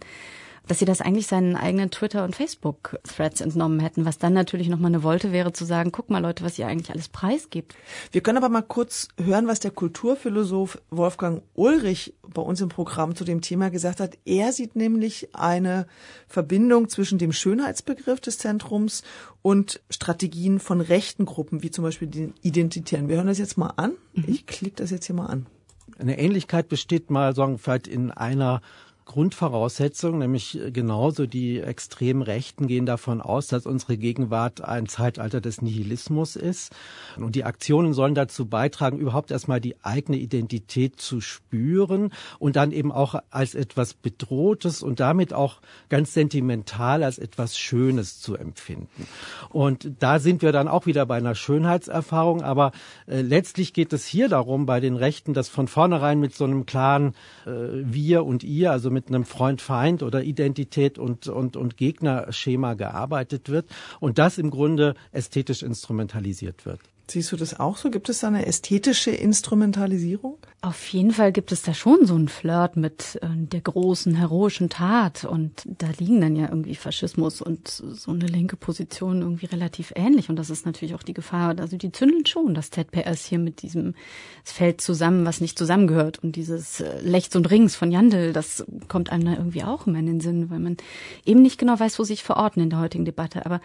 dass 0.67 0.79
sie 0.79 0.85
das 0.85 1.01
eigentlich 1.01 1.27
seinen 1.27 1.55
eigenen 1.55 1.91
Twitter- 1.91 2.23
und 2.23 2.35
Facebook-Threads 2.35 3.41
entnommen 3.41 3.79
hätten, 3.79 4.05
was 4.05 4.17
dann 4.17 4.33
natürlich 4.33 4.69
nochmal 4.69 4.91
eine 4.91 5.03
Wolte 5.03 5.31
wäre 5.31 5.53
zu 5.53 5.65
sagen, 5.65 5.91
guck 5.91 6.09
mal 6.09 6.21
Leute, 6.21 6.43
was 6.43 6.59
ihr 6.59 6.67
eigentlich 6.67 6.91
alles 6.91 7.09
preisgibt. 7.09 7.75
Wir 8.11 8.21
können 8.21 8.37
aber 8.37 8.49
mal 8.49 8.61
kurz 8.61 9.07
hören, 9.21 9.47
was 9.47 9.59
der 9.59 9.71
Kulturphilosoph 9.71 10.81
Wolfgang 10.89 11.41
Ulrich 11.53 12.13
bei 12.33 12.41
uns 12.41 12.61
im 12.61 12.69
Programm 12.69 13.15
zu 13.15 13.23
dem 13.23 13.41
Thema 13.41 13.69
gesagt 13.69 13.99
hat. 13.99 14.17
Er 14.25 14.51
sieht 14.51 14.75
nämlich 14.75 15.29
eine 15.33 15.87
Verbindung 16.27 16.89
zwischen 16.89 17.17
dem 17.17 17.31
Schönheitsbegriff 17.31 18.19
des 18.19 18.37
Zentrums 18.37 19.03
und 19.41 19.81
Strategien 19.89 20.59
von 20.59 20.81
rechten 20.81 21.25
Gruppen, 21.25 21.63
wie 21.63 21.71
zum 21.71 21.83
Beispiel 21.83 22.07
den 22.07 22.33
Identitären. 22.41 23.07
Wir 23.07 23.17
hören 23.17 23.27
das 23.27 23.37
jetzt 23.37 23.57
mal 23.57 23.73
an. 23.77 23.93
Mhm. 24.13 24.25
Ich 24.27 24.45
klicke 24.45 24.77
das 24.77 24.91
jetzt 24.91 25.05
hier 25.05 25.15
mal 25.15 25.27
an. 25.27 25.45
Eine 25.99 26.19
Ähnlichkeit 26.19 26.67
besteht 26.67 27.09
mal, 27.09 27.33
sagen, 27.33 27.57
vielleicht 27.57 27.87
in 27.87 28.11
einer 28.11 28.61
Grundvoraussetzung, 29.07 30.19
nämlich 30.19 30.59
genauso 30.73 31.25
die 31.25 31.59
extremen 31.59 32.21
Rechten 32.21 32.67
gehen 32.67 32.85
davon 32.85 33.21
aus, 33.21 33.47
dass 33.47 33.65
unsere 33.65 33.97
Gegenwart 33.97 34.61
ein 34.61 34.85
Zeitalter 34.85 35.39
des 35.39 35.61
Nihilismus 35.61 36.35
ist. 36.35 36.73
Und 37.15 37.35
die 37.35 37.45
Aktionen 37.45 37.93
sollen 37.93 38.15
dazu 38.15 38.45
beitragen, 38.47 38.99
überhaupt 38.99 39.31
erstmal 39.31 39.61
die 39.61 39.75
eigene 39.81 40.17
Identität 40.17 40.99
zu 40.99 41.21
spüren 41.21 42.11
und 42.37 42.57
dann 42.57 42.71
eben 42.71 42.91
auch 42.91 43.15
als 43.29 43.55
etwas 43.55 43.93
Bedrohtes 43.93 44.83
und 44.83 44.99
damit 44.99 45.33
auch 45.33 45.61
ganz 45.87 46.13
sentimental 46.13 47.01
als 47.01 47.17
etwas 47.17 47.57
Schönes 47.57 48.19
zu 48.19 48.35
empfinden. 48.35 49.07
Und 49.49 49.89
da 49.99 50.19
sind 50.19 50.41
wir 50.41 50.51
dann 50.51 50.67
auch 50.67 50.85
wieder 50.85 51.05
bei 51.05 51.15
einer 51.15 51.33
Schönheitserfahrung, 51.33 52.43
aber 52.43 52.73
äh, 53.07 53.21
letztlich 53.21 53.71
geht 53.73 53.93
es 53.93 54.05
hier 54.05 54.27
darum, 54.27 54.65
bei 54.65 54.81
den 54.81 54.97
Rechten, 54.97 55.33
dass 55.33 55.47
von 55.47 55.69
vornherein 55.69 56.19
mit 56.19 56.35
so 56.35 56.43
einem 56.43 56.65
klaren 56.65 57.13
äh, 57.45 57.51
Wir 57.51 58.25
und 58.25 58.43
Ihr, 58.43 58.71
also 58.71 58.96
mit 58.97 59.09
einem 59.09 59.25
Freund-Feind 59.25 60.01
oder 60.01 60.23
Identität 60.23 60.97
und, 60.97 61.27
und, 61.27 61.55
und 61.55 61.77
Gegnerschema 61.77 62.73
gearbeitet 62.73 63.47
wird 63.47 63.69
und 63.99 64.17
das 64.17 64.39
im 64.39 64.49
Grunde 64.49 64.95
ästhetisch 65.11 65.61
instrumentalisiert 65.61 66.65
wird. 66.65 66.79
Siehst 67.09 67.31
du 67.31 67.37
das 67.37 67.57
auch 67.57 67.77
so? 67.77 67.89
Gibt 67.89 68.09
es 68.09 68.19
da 68.19 68.27
eine 68.27 68.45
ästhetische 68.45 69.11
Instrumentalisierung? 69.11 70.37
Auf 70.59 70.89
jeden 70.89 71.11
Fall 71.11 71.31
gibt 71.31 71.53
es 71.53 71.61
da 71.61 71.73
schon 71.73 72.05
so 72.05 72.15
einen 72.15 72.27
Flirt 72.27 72.75
mit 72.75 73.17
äh, 73.21 73.27
der 73.29 73.61
großen 73.61 74.13
heroischen 74.13 74.69
Tat 74.69 75.23
und 75.23 75.63
da 75.65 75.87
liegen 75.97 76.19
dann 76.19 76.35
ja 76.35 76.49
irgendwie 76.49 76.75
Faschismus 76.75 77.41
und 77.41 77.69
so 77.69 78.11
eine 78.11 78.25
linke 78.25 78.57
Position 78.57 79.21
irgendwie 79.21 79.45
relativ 79.45 79.93
ähnlich 79.95 80.29
und 80.29 80.35
das 80.35 80.49
ist 80.49 80.65
natürlich 80.65 80.95
auch 80.95 81.03
die 81.03 81.13
Gefahr. 81.13 81.55
Also 81.57 81.77
die 81.77 81.93
zündeln 81.93 82.25
schon 82.25 82.53
das 82.53 82.71
ZPS 82.71 83.23
hier 83.23 83.39
mit 83.39 83.61
diesem, 83.61 83.95
es 84.43 84.51
fällt 84.51 84.81
zusammen, 84.81 85.25
was 85.25 85.39
nicht 85.39 85.57
zusammengehört 85.57 86.21
und 86.21 86.35
dieses 86.35 86.81
äh, 86.81 86.99
Lechts 86.99 87.37
und 87.37 87.49
Rings 87.49 87.77
von 87.77 87.89
Jandl, 87.89 88.33
das 88.33 88.65
kommt 88.89 89.13
einem 89.13 89.23
da 89.23 89.31
irgendwie 89.31 89.63
auch 89.63 89.87
immer 89.87 89.99
in 89.99 90.07
den 90.07 90.19
Sinn, 90.19 90.49
weil 90.49 90.59
man 90.59 90.75
eben 91.23 91.41
nicht 91.41 91.57
genau 91.57 91.79
weiß, 91.79 91.99
wo 91.99 92.03
sich 92.03 92.23
verorten 92.23 92.61
in 92.61 92.69
der 92.69 92.79
heutigen 92.79 93.05
Debatte. 93.05 93.45
Aber 93.45 93.61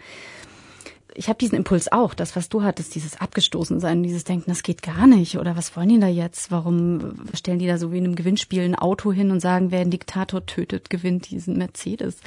ich 1.15 1.27
habe 1.29 1.37
diesen 1.37 1.55
Impuls 1.55 1.91
auch, 1.91 2.13
das, 2.13 2.35
was 2.35 2.49
du 2.49 2.63
hattest, 2.63 2.95
dieses 2.95 3.19
Abgestoßensein, 3.19 4.03
dieses 4.03 4.23
Denken, 4.23 4.49
das 4.49 4.63
geht 4.63 4.81
gar 4.81 5.07
nicht. 5.07 5.37
Oder 5.37 5.55
was 5.55 5.75
wollen 5.75 5.89
die 5.89 5.99
da 5.99 6.07
jetzt? 6.07 6.51
Warum 6.51 7.13
stellen 7.33 7.59
die 7.59 7.67
da 7.67 7.77
so 7.77 7.91
wie 7.91 7.97
in 7.97 8.05
einem 8.05 8.15
Gewinnspiel 8.15 8.63
ein 8.63 8.75
Auto 8.75 9.11
hin 9.11 9.31
und 9.31 9.39
sagen, 9.39 9.71
wer 9.71 9.81
einen 9.81 9.91
Diktator 9.91 10.45
tötet, 10.45 10.89
gewinnt 10.89 11.29
diesen 11.29 11.57
Mercedes? 11.57 12.17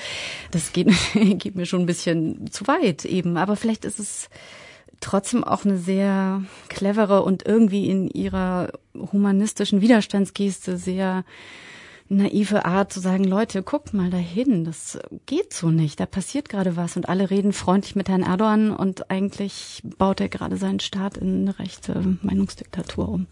Das 0.50 0.72
geht, 0.72 0.88
geht 1.14 1.56
mir 1.56 1.66
schon 1.66 1.80
ein 1.80 1.86
bisschen 1.86 2.50
zu 2.50 2.66
weit 2.66 3.04
eben. 3.04 3.36
Aber 3.36 3.56
vielleicht 3.56 3.84
ist 3.84 3.98
es 3.98 4.28
trotzdem 5.00 5.44
auch 5.44 5.64
eine 5.64 5.78
sehr 5.78 6.42
clevere 6.68 7.22
und 7.22 7.46
irgendwie 7.46 7.88
in 7.88 8.08
ihrer 8.08 8.72
humanistischen 9.12 9.80
Widerstandsgeste 9.80 10.78
sehr 10.78 11.24
naive 12.08 12.64
Art 12.64 12.92
zu 12.92 13.00
sagen, 13.00 13.24
Leute, 13.24 13.62
guckt 13.62 13.94
mal 13.94 14.10
dahin, 14.10 14.64
das 14.64 14.98
geht 15.26 15.52
so 15.52 15.70
nicht, 15.70 15.98
da 15.98 16.06
passiert 16.06 16.48
gerade 16.48 16.76
was 16.76 16.96
und 16.96 17.08
alle 17.08 17.30
reden 17.30 17.52
freundlich 17.52 17.96
mit 17.96 18.08
Herrn 18.08 18.22
Erdogan 18.22 18.70
und 18.70 19.10
eigentlich 19.10 19.82
baut 19.98 20.20
er 20.20 20.28
gerade 20.28 20.56
seinen 20.56 20.80
Staat 20.80 21.16
in 21.16 21.42
eine 21.42 21.58
rechte 21.58 22.18
Meinungsdiktatur 22.22 23.08
um. 23.08 23.26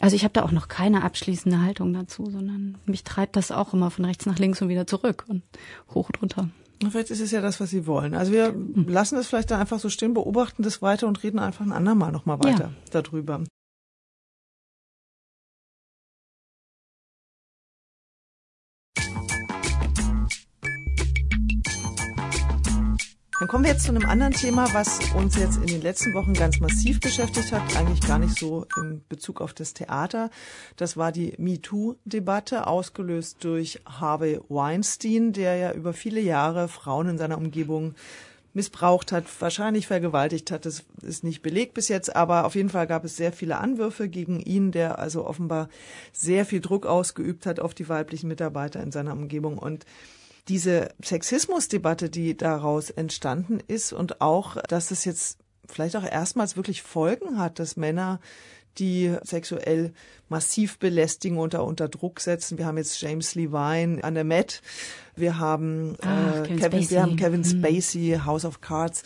Also 0.00 0.16
ich 0.16 0.24
habe 0.24 0.32
da 0.32 0.42
auch 0.42 0.50
noch 0.50 0.68
keine 0.68 1.04
abschließende 1.04 1.60
Haltung 1.62 1.92
dazu, 1.92 2.28
sondern 2.28 2.76
mich 2.86 3.04
treibt 3.04 3.36
das 3.36 3.52
auch 3.52 3.72
immer 3.72 3.90
von 3.90 4.04
rechts 4.04 4.26
nach 4.26 4.38
links 4.38 4.60
und 4.60 4.68
wieder 4.68 4.86
zurück 4.86 5.24
und 5.28 5.42
hoch 5.94 6.08
und 6.08 6.22
runter. 6.22 6.48
Vielleicht 6.90 7.10
ist 7.10 7.20
es 7.20 7.30
ja 7.30 7.40
das, 7.40 7.60
was 7.60 7.70
Sie 7.70 7.86
wollen. 7.86 8.14
Also 8.14 8.32
wir 8.32 8.46
hm. 8.48 8.86
lassen 8.88 9.16
es 9.16 9.28
vielleicht 9.28 9.52
dann 9.52 9.60
einfach 9.60 9.78
so 9.78 9.88
stehen, 9.88 10.14
beobachten 10.14 10.64
das 10.64 10.82
weiter 10.82 11.06
und 11.06 11.22
reden 11.22 11.38
einfach 11.38 11.64
ein 11.64 11.72
andermal 11.72 12.10
nochmal 12.10 12.38
weiter 12.40 12.72
ja. 12.74 13.00
darüber. 13.02 13.44
Dann 23.42 23.48
kommen 23.48 23.64
wir 23.64 23.72
jetzt 23.72 23.82
zu 23.82 23.90
einem 23.90 24.08
anderen 24.08 24.32
Thema, 24.32 24.72
was 24.72 25.00
uns 25.16 25.36
jetzt 25.36 25.56
in 25.56 25.66
den 25.66 25.82
letzten 25.82 26.14
Wochen 26.14 26.32
ganz 26.32 26.60
massiv 26.60 27.00
beschäftigt 27.00 27.50
hat, 27.50 27.76
eigentlich 27.76 28.00
gar 28.00 28.20
nicht 28.20 28.38
so 28.38 28.66
in 28.80 29.02
Bezug 29.08 29.40
auf 29.40 29.52
das 29.52 29.74
Theater. 29.74 30.30
Das 30.76 30.96
war 30.96 31.10
die 31.10 31.34
MeToo-Debatte, 31.38 32.68
ausgelöst 32.68 33.42
durch 33.42 33.80
Harvey 33.84 34.38
Weinstein, 34.48 35.32
der 35.32 35.56
ja 35.56 35.72
über 35.72 35.92
viele 35.92 36.20
Jahre 36.20 36.68
Frauen 36.68 37.08
in 37.08 37.18
seiner 37.18 37.36
Umgebung 37.36 37.96
missbraucht 38.54 39.10
hat, 39.10 39.24
wahrscheinlich 39.40 39.88
vergewaltigt 39.88 40.52
hat. 40.52 40.64
Das 40.64 40.84
ist 41.00 41.24
nicht 41.24 41.42
belegt 41.42 41.74
bis 41.74 41.88
jetzt, 41.88 42.14
aber 42.14 42.44
auf 42.44 42.54
jeden 42.54 42.70
Fall 42.70 42.86
gab 42.86 43.04
es 43.04 43.16
sehr 43.16 43.32
viele 43.32 43.58
Anwürfe 43.58 44.08
gegen 44.08 44.38
ihn, 44.38 44.70
der 44.70 45.00
also 45.00 45.26
offenbar 45.26 45.68
sehr 46.12 46.46
viel 46.46 46.60
Druck 46.60 46.86
ausgeübt 46.86 47.46
hat 47.46 47.58
auf 47.58 47.74
die 47.74 47.88
weiblichen 47.88 48.28
Mitarbeiter 48.28 48.80
in 48.80 48.92
seiner 48.92 49.14
Umgebung 49.14 49.58
und 49.58 49.84
diese 50.48 50.94
Sexismusdebatte, 51.02 52.10
die 52.10 52.36
daraus 52.36 52.90
entstanden 52.90 53.60
ist 53.66 53.92
und 53.92 54.20
auch, 54.20 54.56
dass 54.62 54.90
es 54.90 55.04
jetzt 55.04 55.38
vielleicht 55.68 55.96
auch 55.96 56.04
erstmals 56.04 56.56
wirklich 56.56 56.82
Folgen 56.82 57.38
hat, 57.38 57.58
dass 57.58 57.76
Männer 57.76 58.20
die 58.78 59.14
sexuell 59.22 59.92
massiv 60.28 60.78
belästigen 60.78 61.36
oder 61.36 61.64
unter 61.64 61.88
Druck 61.88 62.20
setzen. 62.20 62.56
Wir 62.56 62.66
haben 62.66 62.78
jetzt 62.78 63.00
James 63.00 63.34
Levine 63.34 64.02
an 64.02 64.14
der 64.14 64.24
Met. 64.24 64.62
Wir 65.14 65.38
haben, 65.38 65.96
Ach, 66.00 66.38
äh, 66.38 66.42
Kevin, 66.44 66.58
Kevin 66.58 66.90
wir 66.90 67.02
haben 67.02 67.16
Kevin 67.16 67.44
hm. 67.44 67.50
Spacey, 67.50 68.16
mhm. 68.16 68.24
House 68.24 68.46
of 68.46 68.62
Cards, 68.62 69.02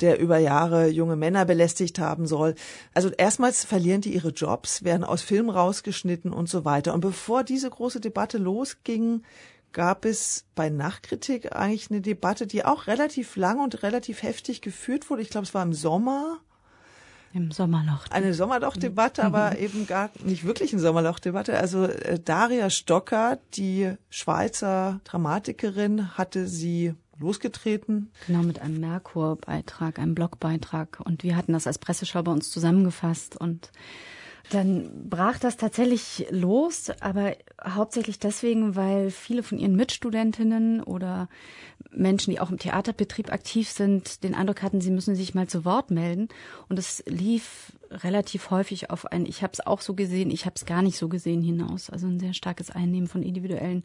der 0.00 0.18
über 0.18 0.38
Jahre 0.38 0.88
junge 0.88 1.16
Männer 1.16 1.44
belästigt 1.44 1.98
haben 1.98 2.26
soll. 2.26 2.54
Also 2.94 3.10
erstmals 3.10 3.64
verlieren 3.64 4.00
die 4.00 4.14
ihre 4.14 4.30
Jobs, 4.30 4.84
werden 4.84 5.04
aus 5.04 5.20
Filmen 5.20 5.50
rausgeschnitten 5.50 6.32
und 6.32 6.48
so 6.48 6.64
weiter. 6.64 6.94
Und 6.94 7.02
bevor 7.02 7.44
diese 7.44 7.68
große 7.68 8.00
Debatte 8.00 8.38
losging, 8.38 9.22
gab 9.72 10.04
es 10.04 10.44
bei 10.54 10.68
Nachkritik 10.68 11.54
eigentlich 11.54 11.90
eine 11.90 12.00
Debatte, 12.00 12.46
die 12.46 12.64
auch 12.64 12.86
relativ 12.86 13.36
lang 13.36 13.60
und 13.60 13.82
relativ 13.82 14.22
heftig 14.22 14.62
geführt 14.62 15.10
wurde. 15.10 15.22
Ich 15.22 15.30
glaube, 15.30 15.46
es 15.46 15.54
war 15.54 15.62
im 15.62 15.72
Sommer. 15.72 16.38
Im 17.32 17.52
Sommerloch. 17.52 18.06
Eine 18.10 18.34
Sommerlochdebatte, 18.34 19.22
aber 19.22 19.58
eben 19.60 19.86
gar 19.86 20.10
nicht 20.24 20.44
wirklich 20.44 20.72
eine 20.72 20.82
Sommerlochdebatte. 20.82 21.56
Also 21.58 21.84
äh, 21.84 22.18
Daria 22.18 22.70
Stocker, 22.70 23.38
die 23.54 23.92
Schweizer 24.08 25.00
Dramatikerin, 25.04 26.18
hatte 26.18 26.48
sie 26.48 26.94
losgetreten. 27.20 28.10
Genau, 28.26 28.42
mit 28.42 28.60
einem 28.60 28.80
Merkur-Beitrag, 28.80 29.98
einem 29.98 30.14
Blogbeitrag. 30.14 31.00
Und 31.04 31.22
wir 31.22 31.36
hatten 31.36 31.52
das 31.52 31.66
als 31.66 31.78
Presseschau 31.78 32.22
bei 32.22 32.32
uns 32.32 32.50
zusammengefasst 32.50 33.36
und 33.36 33.70
dann 34.48 35.08
brach 35.08 35.38
das 35.38 35.56
tatsächlich 35.56 36.26
los, 36.30 36.90
aber 37.00 37.36
hauptsächlich 37.62 38.18
deswegen, 38.18 38.74
weil 38.74 39.10
viele 39.10 39.42
von 39.42 39.58
ihren 39.58 39.76
Mitstudentinnen 39.76 40.82
oder 40.82 41.28
Menschen, 41.92 42.30
die 42.30 42.40
auch 42.40 42.50
im 42.50 42.58
Theaterbetrieb 42.58 43.32
aktiv 43.32 43.70
sind, 43.70 44.22
den 44.24 44.34
Eindruck 44.34 44.62
hatten, 44.62 44.80
sie 44.80 44.90
müssen 44.90 45.14
sich 45.14 45.34
mal 45.34 45.48
zu 45.48 45.64
Wort 45.64 45.90
melden. 45.90 46.28
Und 46.68 46.78
es 46.78 47.02
lief 47.06 47.72
relativ 47.90 48.50
häufig 48.50 48.90
auf 48.90 49.06
ein, 49.06 49.26
ich 49.26 49.42
habe 49.42 49.52
es 49.52 49.66
auch 49.66 49.80
so 49.80 49.94
gesehen, 49.94 50.30
ich 50.30 50.46
habe 50.46 50.54
es 50.56 50.64
gar 50.64 50.82
nicht 50.82 50.96
so 50.96 51.08
gesehen 51.08 51.42
hinaus. 51.42 51.90
Also 51.90 52.06
ein 52.06 52.20
sehr 52.20 52.34
starkes 52.34 52.70
Einnehmen 52.70 53.08
von 53.08 53.22
individuellen 53.22 53.82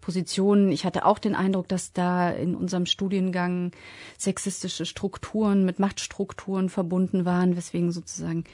Positionen. 0.00 0.70
Ich 0.70 0.84
hatte 0.84 1.06
auch 1.06 1.18
den 1.18 1.34
Eindruck, 1.34 1.68
dass 1.68 1.92
da 1.92 2.30
in 2.30 2.54
unserem 2.54 2.86
Studiengang 2.86 3.72
sexistische 4.18 4.84
Strukturen 4.84 5.64
mit 5.64 5.78
Machtstrukturen 5.78 6.68
verbunden 6.68 7.24
waren, 7.24 7.56
weswegen 7.56 7.92
sozusagen 7.92 8.44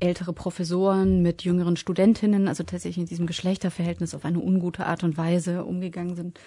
ältere 0.00 0.32
Professoren 0.32 1.22
mit 1.22 1.42
jüngeren 1.44 1.76
Studentinnen, 1.76 2.48
also 2.48 2.62
tatsächlich 2.62 2.98
in 2.98 3.06
diesem 3.06 3.26
Geschlechterverhältnis 3.26 4.14
auf 4.14 4.24
eine 4.24 4.38
ungute 4.38 4.86
Art 4.86 5.04
und 5.04 5.16
Weise 5.16 5.64
umgegangen 5.64 6.16
sind. 6.16 6.38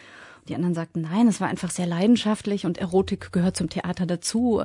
Die 0.47 0.55
anderen 0.55 0.73
sagten, 0.73 1.01
nein, 1.01 1.27
es 1.27 1.41
war 1.41 1.47
einfach 1.47 1.71
sehr 1.71 1.85
leidenschaftlich 1.85 2.65
und 2.65 2.77
Erotik 2.77 3.31
gehört 3.31 3.57
zum 3.57 3.69
Theater 3.69 4.05
dazu. 4.05 4.63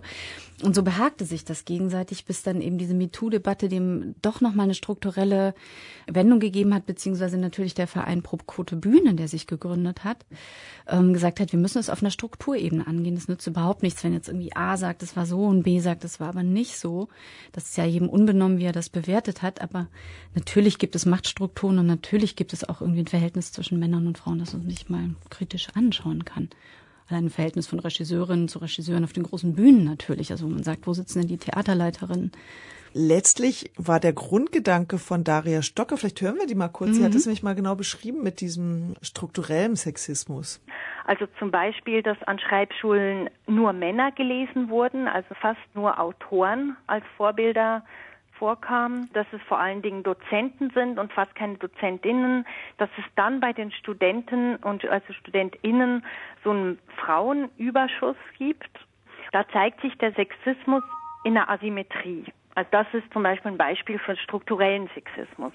Und 0.62 0.77
so 0.77 0.83
behagte 0.83 1.25
sich 1.25 1.45
das 1.45 1.65
gegenseitig, 1.65 2.25
bis 2.25 2.43
dann 2.43 2.61
eben 2.61 2.79
diese 2.79 2.95
MeToo-Debatte 2.95 3.69
dem 3.69 4.15
doch 4.23 4.41
nochmal 4.41 4.65
eine 4.65 4.75
strukturelle 4.75 5.55
Wendung 6.07 6.39
gegeben 6.39 6.73
hat, 6.73 6.87
beziehungsweise 6.87 7.37
natürlich 7.37 7.75
der 7.75 7.89
Verein 7.89 8.23
Probquote 8.23 8.77
Bühne, 8.77 9.15
der 9.15 9.27
sich 9.27 9.47
gegründet 9.47 10.05
hat, 10.05 10.25
ähm, 10.87 11.12
gesagt 11.12 11.41
hat, 11.41 11.53
wir 11.53 11.59
müssen 11.59 11.79
es 11.79 11.91
auf 11.91 12.03
einer 12.03 12.11
Strukturebene 12.11 12.87
angehen. 12.87 13.17
Das 13.17 13.27
nützt 13.27 13.47
überhaupt 13.47 13.83
nichts, 13.83 14.05
wenn 14.05 14.12
jetzt 14.12 14.29
irgendwie 14.29 14.55
A 14.55 14.77
sagt, 14.77 15.03
es 15.03 15.17
war 15.17 15.27
so 15.27 15.45
und 15.47 15.65
B 15.65 15.81
sagt, 15.81 16.05
es 16.05 16.21
war 16.21 16.29
aber 16.29 16.45
nicht 16.45 16.79
so. 16.79 17.09
Das 17.51 17.65
ist 17.65 17.77
ja 17.77 17.85
jedem 17.85 18.09
unbenommen, 18.09 18.59
wie 18.59 18.65
er 18.65 18.73
das 18.73 18.89
bewertet 18.89 19.43
hat. 19.43 19.61
Aber 19.61 19.89
natürlich 20.35 20.79
gibt 20.79 20.95
es 20.95 21.07
Machtstrukturen 21.07 21.79
und 21.79 21.87
natürlich 21.87 22.37
gibt 22.37 22.53
es 22.53 22.69
auch 22.69 22.81
irgendwie 22.81 23.01
ein 23.01 23.09
Verhältnis 23.09 23.51
zwischen 23.51 23.81
Männern 23.81 24.07
und 24.07 24.19
Frauen, 24.19 24.39
das 24.39 24.55
uns 24.55 24.65
nicht 24.65 24.91
mal 24.91 25.11
kritisch 25.31 25.69
anschauen 25.75 26.25
kann. 26.25 26.50
Allein 27.09 27.26
ein 27.26 27.31
Verhältnis 27.31 27.67
von 27.67 27.79
Regisseurinnen 27.79 28.49
zu 28.49 28.59
Regisseuren 28.59 29.05
auf 29.05 29.12
den 29.12 29.25
großen 29.25 29.55
Bühnen 29.55 29.85
natürlich. 29.85 30.31
Also 30.31 30.47
wo 30.47 30.50
man 30.50 30.62
sagt, 30.62 30.87
wo 30.87 30.95
sitzen 30.95 31.21
denn 31.21 31.29
die 31.29 31.37
Theaterleiterinnen? 31.37 32.33
Letztlich 32.95 33.71
war 33.76 34.00
der 34.00 34.12
Grundgedanke 34.12 34.99
von 34.99 35.25
Daria 35.25 35.62
Stocke, 35.62 35.97
vielleicht 35.97 36.21
hören 36.21 36.37
wir 36.37 36.47
die 36.47 36.55
mal 36.55 36.69
kurz, 36.69 36.91
mhm. 36.91 36.95
sie 36.95 37.05
hat 37.05 37.12
mhm. 37.12 37.17
es 37.17 37.26
nämlich 37.26 37.43
mal 37.43 37.55
genau 37.55 37.75
beschrieben 37.75 38.23
mit 38.23 38.41
diesem 38.41 38.95
strukturellen 39.00 39.76
Sexismus. 39.76 40.62
Also 41.07 41.26
zum 41.38 41.50
Beispiel, 41.50 42.02
dass 42.02 42.23
an 42.25 42.38
Schreibschulen 42.38 43.31
nur 43.47 43.73
Männer 43.73 44.12
gelesen 44.12 44.69
wurden, 44.69 45.09
also 45.09 45.35
fast 45.41 45.61
nur 45.75 45.99
Autoren 45.99 46.76
als 46.87 47.05
Vorbilder 47.17 47.83
vorkam, 48.43 49.09
dass 49.13 49.27
es 49.31 49.41
vor 49.43 49.61
allen 49.61 49.83
Dingen 49.83 50.03
Dozenten 50.03 50.71
sind 50.71 50.99
und 50.99 51.13
fast 51.13 51.33
keine 51.37 51.59
Dozentinnen, 51.59 52.45
dass 52.77 52.91
es 52.99 53.05
dann 53.15 53.39
bei 53.39 53.53
den 53.53 53.71
Studenten 53.71 54.57
und 54.57 54.85
also 54.85 55.13
Studentinnen 55.13 56.05
so 56.43 56.51
einen 56.51 56.81
Frauenüberschuss 56.97 58.17
gibt. 58.39 58.81
Da 59.31 59.47
zeigt 59.51 59.81
sich 59.81 59.97
der 59.99 60.13
Sexismus 60.15 60.83
in 61.23 61.35
der 61.35 61.49
Asymmetrie. 61.49 62.25
Also 62.57 62.69
das 62.73 62.89
ist 62.95 63.13
zum 63.13 63.23
Beispiel 63.23 63.53
ein 63.53 63.59
Beispiel 63.59 64.01
für 64.01 64.17
strukturellen 64.17 64.91
Sexismus. 64.93 65.53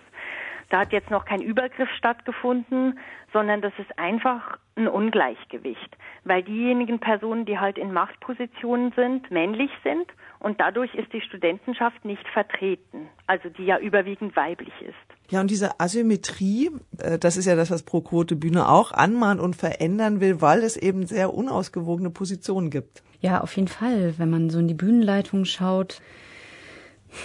Da 0.69 0.79
hat 0.79 0.91
jetzt 0.91 1.09
noch 1.09 1.25
kein 1.25 1.41
Übergriff 1.41 1.89
stattgefunden, 1.97 3.00
sondern 3.31 3.62
das 3.62 3.74
ist 3.77 3.97
einfach 3.97 4.57
ein 4.75 4.88
Ungleichgewicht, 4.88 5.97
weil 6.24 6.43
diejenigen 6.43 7.00
Personen, 7.00 7.45
die 7.45 7.57
halt 7.57 7.77
in 7.77 7.93
Machtpositionen 7.93 8.91
sind, 8.95 9.31
männlich 9.31 9.71
sind 9.83 10.07
und 10.39 10.59
dadurch 10.59 10.93
ist 10.93 11.12
die 11.13 11.21
Studentenschaft 11.21 12.03
nicht 12.05 12.27
vertreten, 12.27 13.09
also 13.25 13.50
die 13.50 13.65
ja 13.65 13.79
überwiegend 13.79 14.36
weiblich 14.36 14.74
ist. 14.81 15.31
Ja, 15.31 15.41
und 15.41 15.50
diese 15.50 15.79
Asymmetrie, 15.79 16.69
äh, 17.00 17.17
das 17.17 17.38
ist 17.38 17.45
ja 17.45 17.55
das, 17.55 17.71
was 17.71 17.83
Pro 17.83 18.01
Quote 18.01 18.36
Bühne 18.36 18.69
auch 18.69 18.91
anmahnt 18.91 19.41
und 19.41 19.55
verändern 19.55 20.19
will, 20.21 20.41
weil 20.41 20.59
es 20.59 20.77
eben 20.77 21.05
sehr 21.05 21.33
unausgewogene 21.33 22.09
Positionen 22.09 22.69
gibt. 22.69 23.03
Ja, 23.19 23.41
auf 23.41 23.55
jeden 23.55 23.67
Fall. 23.67 24.13
Wenn 24.17 24.29
man 24.29 24.50
so 24.50 24.59
in 24.59 24.67
die 24.67 24.74
Bühnenleitung 24.74 25.45
schaut, 25.45 26.01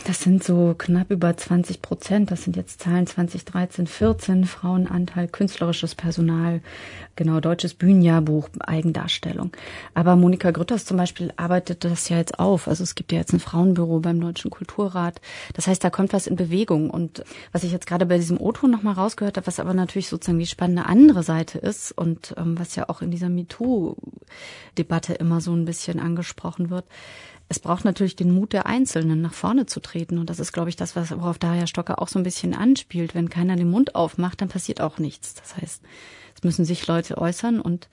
das 0.05 0.21
sind 0.21 0.43
so 0.43 0.75
knapp 0.77 1.11
über 1.11 1.37
20 1.37 1.83
Prozent. 1.83 2.31
Das 2.31 2.43
sind 2.43 2.57
jetzt 2.57 2.81
Zahlen 2.81 3.07
2013, 3.07 3.87
14 3.87 4.45
Frauenanteil, 4.45 5.29
künstlerisches 5.29 5.95
Personal, 5.95 6.61
genau, 7.17 7.41
deutsches 7.41 7.75
Bühnenjahrbuch, 7.75 8.49
Eigendarstellung. 8.61 9.53
Aber 9.95 10.17
Monika 10.17 10.51
Grütters 10.51 10.85
zum 10.85 10.97
Beispiel 10.97 11.33
arbeitet 11.37 11.85
das 11.85 12.09
ja 12.09 12.17
jetzt 12.17 12.39
auf. 12.39 12.69
Also 12.69 12.83
es 12.83 12.95
gibt 12.95 13.13
ja 13.13 13.19
jetzt 13.19 13.33
ein 13.33 13.41
Frauenbüro 13.41 14.01
beim 14.01 14.21
Deutschen 14.21 14.51
Kulturrat. 14.51 15.21
Das 15.55 15.67
heißt, 15.67 15.83
da 15.83 15.91
kommt 15.91 16.13
was 16.13 16.27
in 16.27 16.37
Bewegung. 16.37 16.91
Und 16.91 17.25
was 17.53 17.65
ich 17.65 17.73
jetzt 17.73 17.87
gerade 17.87 18.07
bei 18.07 18.17
diesem 18.17 18.41
O-Ton 18.41 18.71
nochmal 18.71 18.95
rausgehört 18.95 19.37
habe, 19.37 19.47
was 19.47 19.61
aber 19.61 19.75
natürlich 19.75 20.09
sozusagen 20.09 20.39
die 20.39 20.47
spannende 20.47 20.87
andere 20.87 21.23
Seite 21.23 21.59
ist 21.59 21.93
und 21.93 22.35
ähm, 22.37 22.59
was 22.59 22.77
ja 22.77 22.89
auch 22.89 23.03
in 23.03 23.11
dieser 23.11 23.29
MeToo-Debatte 24.77 25.15
immer 25.15 25.41
so 25.41 25.53
ein 25.55 25.65
bisschen 25.65 26.01
angesprochen 26.01 26.71
wird, 26.71 26.85
es 27.49 27.59
braucht 27.59 27.85
natürlich 27.85 28.17
den 28.17 28.33
Mut 28.33 28.55
der 28.55 28.65
Einzelnen, 28.65 29.21
nach 29.21 29.35
vorne 29.35 29.67
zu 29.67 29.81
treten. 29.81 30.19
Und 30.19 30.31
das 30.31 30.41
ist, 30.41 30.53
glaube 30.53 30.71
ich, 30.71 30.77
das, 30.77 30.97
worauf 30.97 31.39
Daria 31.39 31.67
Stocker 31.67 32.01
auch 32.01 32.09
so 32.09 32.19
ein 32.19 32.23
bisschen 32.23 32.55
anspielt. 32.55 33.15
Wenn 33.15 33.29
keiner 33.29 33.57
den 33.57 33.71
Mund 33.71 33.95
aufmacht, 33.95 34.41
dann 34.41 34.49
passiert 34.49 34.81
auch 34.81 34.99
nichts. 34.99 35.35
Das 35.35 35.57
heißt, 35.59 35.83
müssen 36.45 36.65
sich 36.65 36.87
Leute 36.87 37.19
äußern. 37.19 37.61
Und 37.61 37.89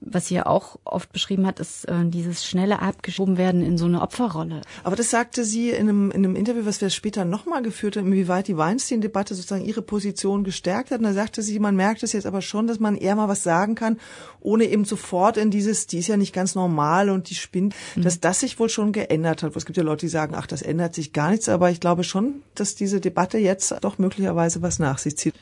was 0.00 0.26
sie 0.26 0.34
ja 0.34 0.46
auch 0.46 0.78
oft 0.84 1.12
beschrieben 1.12 1.46
hat, 1.46 1.60
ist 1.60 1.84
äh, 1.86 2.04
dieses 2.04 2.44
schnelle 2.44 2.80
Abgeschoben 2.80 3.38
werden 3.38 3.62
in 3.62 3.78
so 3.78 3.86
eine 3.86 4.02
Opferrolle. 4.02 4.60
Aber 4.82 4.96
das 4.96 5.10
sagte 5.10 5.44
sie 5.44 5.70
in 5.70 5.88
einem, 5.88 6.10
in 6.10 6.24
einem 6.24 6.36
Interview, 6.36 6.66
was 6.66 6.80
wir 6.80 6.90
später 6.90 7.24
nochmal 7.24 7.62
geführt 7.62 7.96
haben, 7.96 8.08
inwieweit 8.08 8.48
die 8.48 8.56
Weinstein-Debatte 8.56 9.34
sozusagen 9.34 9.64
ihre 9.64 9.82
Position 9.82 10.44
gestärkt 10.44 10.90
hat. 10.90 10.98
Und 10.98 11.04
da 11.04 11.12
sagte 11.12 11.42
sie, 11.42 11.58
man 11.58 11.76
merkt 11.76 12.02
es 12.02 12.12
jetzt 12.12 12.26
aber 12.26 12.42
schon, 12.42 12.66
dass 12.66 12.80
man 12.80 12.96
eher 12.96 13.16
mal 13.16 13.28
was 13.28 13.42
sagen 13.42 13.74
kann, 13.74 13.98
ohne 14.40 14.64
eben 14.64 14.84
sofort 14.84 15.36
in 15.36 15.50
dieses, 15.50 15.86
die 15.86 15.98
ist 15.98 16.08
ja 16.08 16.16
nicht 16.16 16.34
ganz 16.34 16.54
normal 16.54 17.10
und 17.10 17.30
die 17.30 17.34
spinnt, 17.34 17.74
mhm. 17.96 18.02
dass 18.02 18.20
das 18.20 18.40
sich 18.40 18.58
wohl 18.58 18.68
schon 18.68 18.92
geändert 18.92 19.42
hat. 19.42 19.56
Es 19.56 19.64
gibt 19.64 19.76
ja 19.76 19.82
Leute, 19.82 20.06
die 20.06 20.10
sagen, 20.10 20.34
ach, 20.36 20.46
das 20.46 20.62
ändert 20.62 20.94
sich 20.94 21.12
gar 21.12 21.30
nichts, 21.30 21.48
aber 21.48 21.70
ich 21.70 21.80
glaube 21.80 22.04
schon, 22.04 22.42
dass 22.54 22.74
diese 22.74 23.00
Debatte 23.00 23.38
jetzt 23.38 23.74
doch 23.80 23.98
möglicherweise 23.98 24.62
was 24.62 24.78
nach 24.78 24.98
sich 24.98 25.16
zieht. 25.16 25.34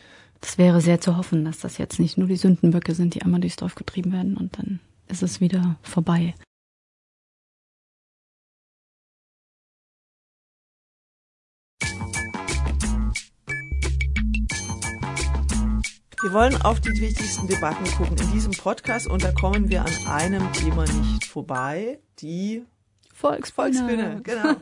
Das 0.43 0.59
wäre 0.59 0.81
sehr 0.81 1.01
zu 1.01 1.17
hoffen, 1.17 1.45
dass 1.45 1.61
das 1.61 1.79
jetzt 1.79 2.01
nicht 2.01 2.19
nur 2.19 2.27
die 2.27 2.37
Sündenböcke 2.37 2.95
sind, 2.95 3.15
die 3.15 3.23
einmal 3.23 3.41
durchs 3.41 3.57
Dorf 3.57 3.77
getrieben 3.77 4.13
werden 4.13 4.37
und 4.37 4.59
dann 4.59 4.81
ist 5.07 5.23
es 5.23 5.41
wieder 5.41 5.77
vorbei. 5.83 6.35
Wir 16.21 16.33
wollen 16.33 16.61
auf 16.63 16.81
die 16.81 17.01
wichtigsten 17.01 17.47
Debatten 17.47 17.85
gucken 17.97 18.17
in 18.17 18.33
diesem 18.33 18.53
Podcast 18.53 19.07
und 19.07 19.23
da 19.23 19.33
kommen 19.33 19.71
wir 19.71 19.85
an 19.85 20.07
einem 20.07 20.53
Thema 20.53 20.83
nicht 20.83 21.25
vorbei, 21.25 22.01
die 22.19 22.65
Volksbühne. 23.13 23.77
Volksbühne, 23.79 24.21
genau. 24.23 24.55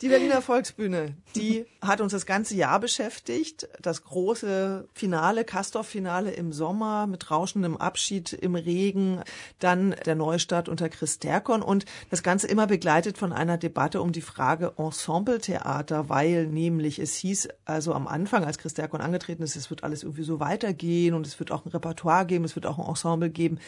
Die 0.00 0.08
Berliner 0.08 0.40
Volksbühne, 0.40 1.14
die 1.34 1.66
hat 1.82 2.00
uns 2.00 2.12
das 2.12 2.26
ganze 2.26 2.54
Jahr 2.54 2.80
beschäftigt. 2.80 3.68
Das 3.82 4.04
große 4.04 4.88
Finale, 4.94 5.44
Castorf-Finale 5.44 6.30
im 6.30 6.52
Sommer 6.52 7.06
mit 7.06 7.30
rauschendem 7.30 7.76
Abschied 7.76 8.32
im 8.32 8.54
Regen, 8.54 9.22
dann 9.58 9.94
der 10.06 10.14
Neustart 10.14 10.68
unter 10.68 10.88
Chris 10.88 11.18
Terkon 11.18 11.60
und 11.60 11.84
das 12.08 12.22
Ganze 12.22 12.46
immer 12.46 12.66
begleitet 12.66 13.18
von 13.18 13.32
einer 13.32 13.58
Debatte 13.58 14.00
um 14.00 14.12
die 14.12 14.22
Frage 14.22 14.74
Ensembletheater, 14.78 16.08
weil 16.08 16.46
nämlich 16.46 16.98
es 16.98 17.14
hieß 17.16 17.48
also 17.64 17.92
am 17.94 18.06
Anfang, 18.06 18.44
als 18.44 18.58
Chris 18.58 18.74
Terkon 18.74 19.00
angetreten 19.00 19.42
ist, 19.42 19.56
es 19.56 19.70
wird 19.70 19.84
alles 19.84 20.04
irgendwie 20.04 20.22
so 20.22 20.40
weitergehen 20.40 21.14
und 21.14 21.26
es 21.26 21.38
wird 21.38 21.50
auch 21.50 21.66
ein 21.66 21.70
Repertoire 21.70 22.26
geben, 22.26 22.44
es 22.44 22.54
wird 22.54 22.66
auch 22.66 22.78
ein 22.78 22.86
Ensemble 22.86 23.28
geben. 23.28 23.58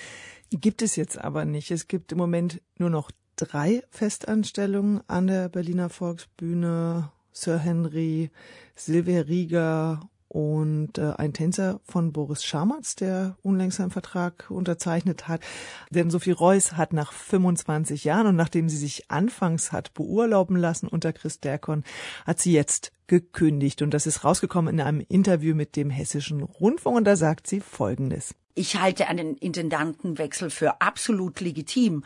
Gibt 0.52 0.82
es 0.82 0.96
jetzt 0.96 1.16
aber 1.16 1.44
nicht. 1.44 1.70
Es 1.70 1.86
gibt 1.86 2.10
im 2.10 2.18
Moment 2.18 2.60
nur 2.76 2.90
noch 2.90 3.10
drei 3.46 3.82
Festanstellungen 3.90 5.00
an 5.06 5.26
der 5.26 5.48
Berliner 5.48 5.88
Volksbühne. 5.88 7.10
Sir 7.32 7.58
Henry, 7.58 8.30
Silvia 8.74 9.20
Rieger 9.20 10.00
und 10.30 10.96
äh, 10.98 11.12
ein 11.18 11.32
Tänzer 11.32 11.80
von 11.82 12.12
Boris 12.12 12.44
Schamatz, 12.44 12.94
der 12.94 13.36
unlängst 13.42 13.80
einen 13.80 13.90
Vertrag 13.90 14.48
unterzeichnet 14.48 15.26
hat. 15.26 15.42
Denn 15.90 16.08
Sophie 16.08 16.30
Reuss 16.30 16.74
hat 16.74 16.92
nach 16.92 17.12
25 17.12 18.04
Jahren 18.04 18.28
und 18.28 18.36
nachdem 18.36 18.68
sie 18.68 18.76
sich 18.76 19.10
anfangs 19.10 19.72
hat 19.72 19.92
beurlauben 19.92 20.56
lassen 20.56 20.86
unter 20.86 21.12
Chris 21.12 21.40
Derkon, 21.40 21.82
hat 22.26 22.38
sie 22.38 22.52
jetzt 22.52 22.92
gekündigt. 23.08 23.82
Und 23.82 23.92
das 23.92 24.06
ist 24.06 24.22
rausgekommen 24.22 24.72
in 24.72 24.80
einem 24.80 25.00
Interview 25.08 25.56
mit 25.56 25.74
dem 25.74 25.90
Hessischen 25.90 26.42
Rundfunk 26.42 26.96
und 26.98 27.04
da 27.04 27.16
sagt 27.16 27.48
sie 27.48 27.60
Folgendes. 27.60 28.36
Ich 28.54 28.80
halte 28.80 29.08
einen 29.08 29.36
Intendantenwechsel 29.36 30.50
für 30.50 30.80
absolut 30.80 31.40
legitim. 31.40 32.04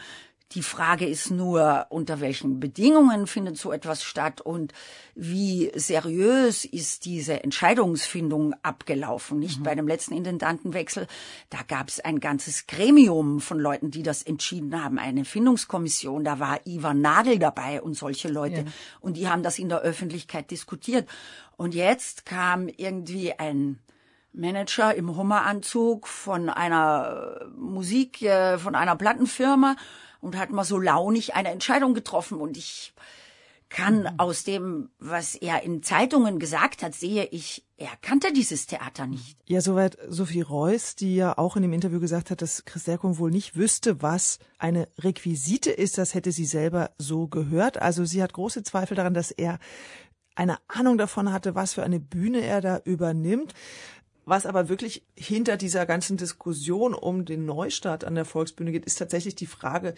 Die 0.55 0.63
Frage 0.63 1.07
ist 1.07 1.33
nur, 1.33 1.87
unter 1.89 2.21
welchen 2.21 2.61
Bedingungen 2.61 3.27
findet 3.27 3.59
so 3.59 3.73
etwas 3.73 4.05
statt 4.05 4.41
und 4.41 4.73
wie 5.17 5.73
seriös 5.75 6.65
ist 6.65 7.07
diese 7.07 7.43
Entscheidungsfindung 7.43 8.55
abgelaufen. 8.63 9.41
Nicht 9.41 9.61
mhm. 9.61 9.65
bei 9.65 9.75
dem 9.75 9.89
letzten 9.89 10.15
Intendantenwechsel, 10.15 11.09
da 11.51 11.59
gab 11.67 11.89
es 11.89 11.99
ein 11.99 12.21
ganzes 12.21 12.69
Gremium 12.69 13.41
von 13.41 13.59
Leuten, 13.59 13.91
die 13.91 14.05
das 14.05 14.23
entschieden 14.23 14.81
haben, 14.81 14.99
eine 14.99 15.25
Findungskommission, 15.25 16.23
da 16.23 16.39
war 16.39 16.61
Ivan 16.67 17.01
Nagel 17.01 17.41
dabei 17.41 17.83
und 17.83 17.95
solche 17.95 18.29
Leute 18.29 18.61
ja. 18.61 18.73
und 19.01 19.17
die 19.17 19.29
haben 19.29 19.43
das 19.43 19.59
in 19.59 19.69
der 19.69 19.81
Öffentlichkeit 19.81 20.51
diskutiert. 20.53 21.09
Und 21.57 21.75
jetzt 21.75 22.27
kam 22.27 22.69
irgendwie 22.69 23.33
ein 23.33 23.81
Manager 24.33 24.95
im 24.95 25.17
Hummeranzug 25.17 26.09
von 26.09 26.49
einer 26.49 27.47
Musik, 27.57 28.23
äh, 28.23 28.59
von 28.59 28.75
einer 28.75 28.97
Plattenfirma 28.97 29.77
und 30.25 30.37
hat 30.38 30.50
mal 30.50 30.64
so 30.64 30.78
launig 30.78 31.35
eine 31.35 31.50
Entscheidung 31.50 31.95
getroffen. 31.95 32.40
Und 32.40 32.57
ich 32.57 32.95
kann 33.69 34.00
mhm. 34.00 34.09
aus 34.19 34.45
dem, 34.45 34.90
was 34.99 35.35
er 35.35 35.62
in 35.62 35.83
Zeitungen 35.83 36.38
gesagt 36.38 36.83
hat, 36.83 36.95
sehe 36.95 37.25
ich, 37.26 37.64
er 37.76 37.90
kannte 38.00 38.33
dieses 38.33 38.66
Theater 38.66 39.07
nicht. 39.07 39.37
Ja, 39.47 39.61
soweit 39.61 39.99
Sophie 40.09 40.40
Reuss, 40.40 40.97
die 40.97 41.16
ja 41.16 41.37
auch 41.37 41.57
in 41.57 41.62
dem 41.62 41.73
Interview 41.73 42.00
gesagt 42.00 42.31
hat, 42.31 42.40
dass 42.40 42.64
Chris 42.64 42.85
Serkum 42.85 43.19
wohl 43.19 43.31
nicht 43.31 43.57
wüsste, 43.57 44.00
was 44.00 44.38
eine 44.59 44.88
Requisite 44.99 45.71
ist. 45.71 45.99
Das 45.99 46.14
hätte 46.14 46.33
sie 46.33 46.47
selber 46.47 46.93
so 46.99 47.26
gehört. 47.26 47.83
Also 47.83 48.05
sie 48.05 48.22
hat 48.22 48.33
große 48.33 48.62
Zweifel 48.62 48.96
daran, 48.96 49.14
dass 49.14 49.31
er 49.31 49.59
eine 50.37 50.57
Ahnung 50.68 50.96
davon 50.99 51.33
hatte, 51.33 51.55
was 51.55 51.75
für 51.75 51.83
eine 51.83 52.01
Bühne 52.01 52.40
er 52.40 52.61
da 52.61 52.81
übernimmt. 52.85 53.55
Was 54.25 54.47
aber 54.47 54.69
wirklich 54.69 55.05
hinter 55.15 55.57
dieser 55.57 55.87
ganzen 55.87 56.17
Diskussion 56.17 56.95
um 56.95 57.25
den 57.25 57.45
Neustart 57.45 58.05
an 58.05 58.15
der 58.15 58.25
Volksbühne 58.25 58.73
geht, 58.73 58.87
ist 58.87 58.99
tatsächlich 58.99 59.35
die 59.35 59.47
Frage, 59.47 59.95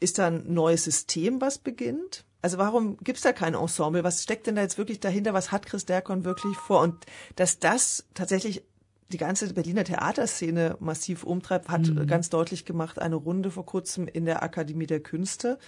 ist 0.00 0.18
da 0.18 0.28
ein 0.28 0.52
neues 0.52 0.84
System, 0.84 1.40
was 1.40 1.58
beginnt? 1.58 2.24
Also 2.40 2.58
warum 2.58 2.98
gibt's 2.98 3.22
da 3.22 3.32
kein 3.32 3.54
Ensemble? 3.54 4.04
Was 4.04 4.22
steckt 4.22 4.46
denn 4.46 4.54
da 4.54 4.62
jetzt 4.62 4.78
wirklich 4.78 5.00
dahinter? 5.00 5.34
Was 5.34 5.50
hat 5.50 5.66
Chris 5.66 5.86
Derkon 5.86 6.24
wirklich 6.24 6.56
vor? 6.56 6.80
Und 6.80 7.04
dass 7.36 7.58
das 7.58 8.06
tatsächlich 8.14 8.62
die 9.10 9.18
ganze 9.18 9.52
Berliner 9.52 9.84
Theaterszene 9.84 10.76
massiv 10.80 11.24
umtreibt, 11.24 11.68
hat 11.68 11.88
mhm. 11.88 12.06
ganz 12.06 12.28
deutlich 12.30 12.64
gemacht 12.64 12.98
eine 12.98 13.16
Runde 13.16 13.50
vor 13.50 13.66
kurzem 13.66 14.06
in 14.06 14.24
der 14.24 14.42
Akademie 14.42 14.86
der 14.86 15.00
Künste, 15.00 15.58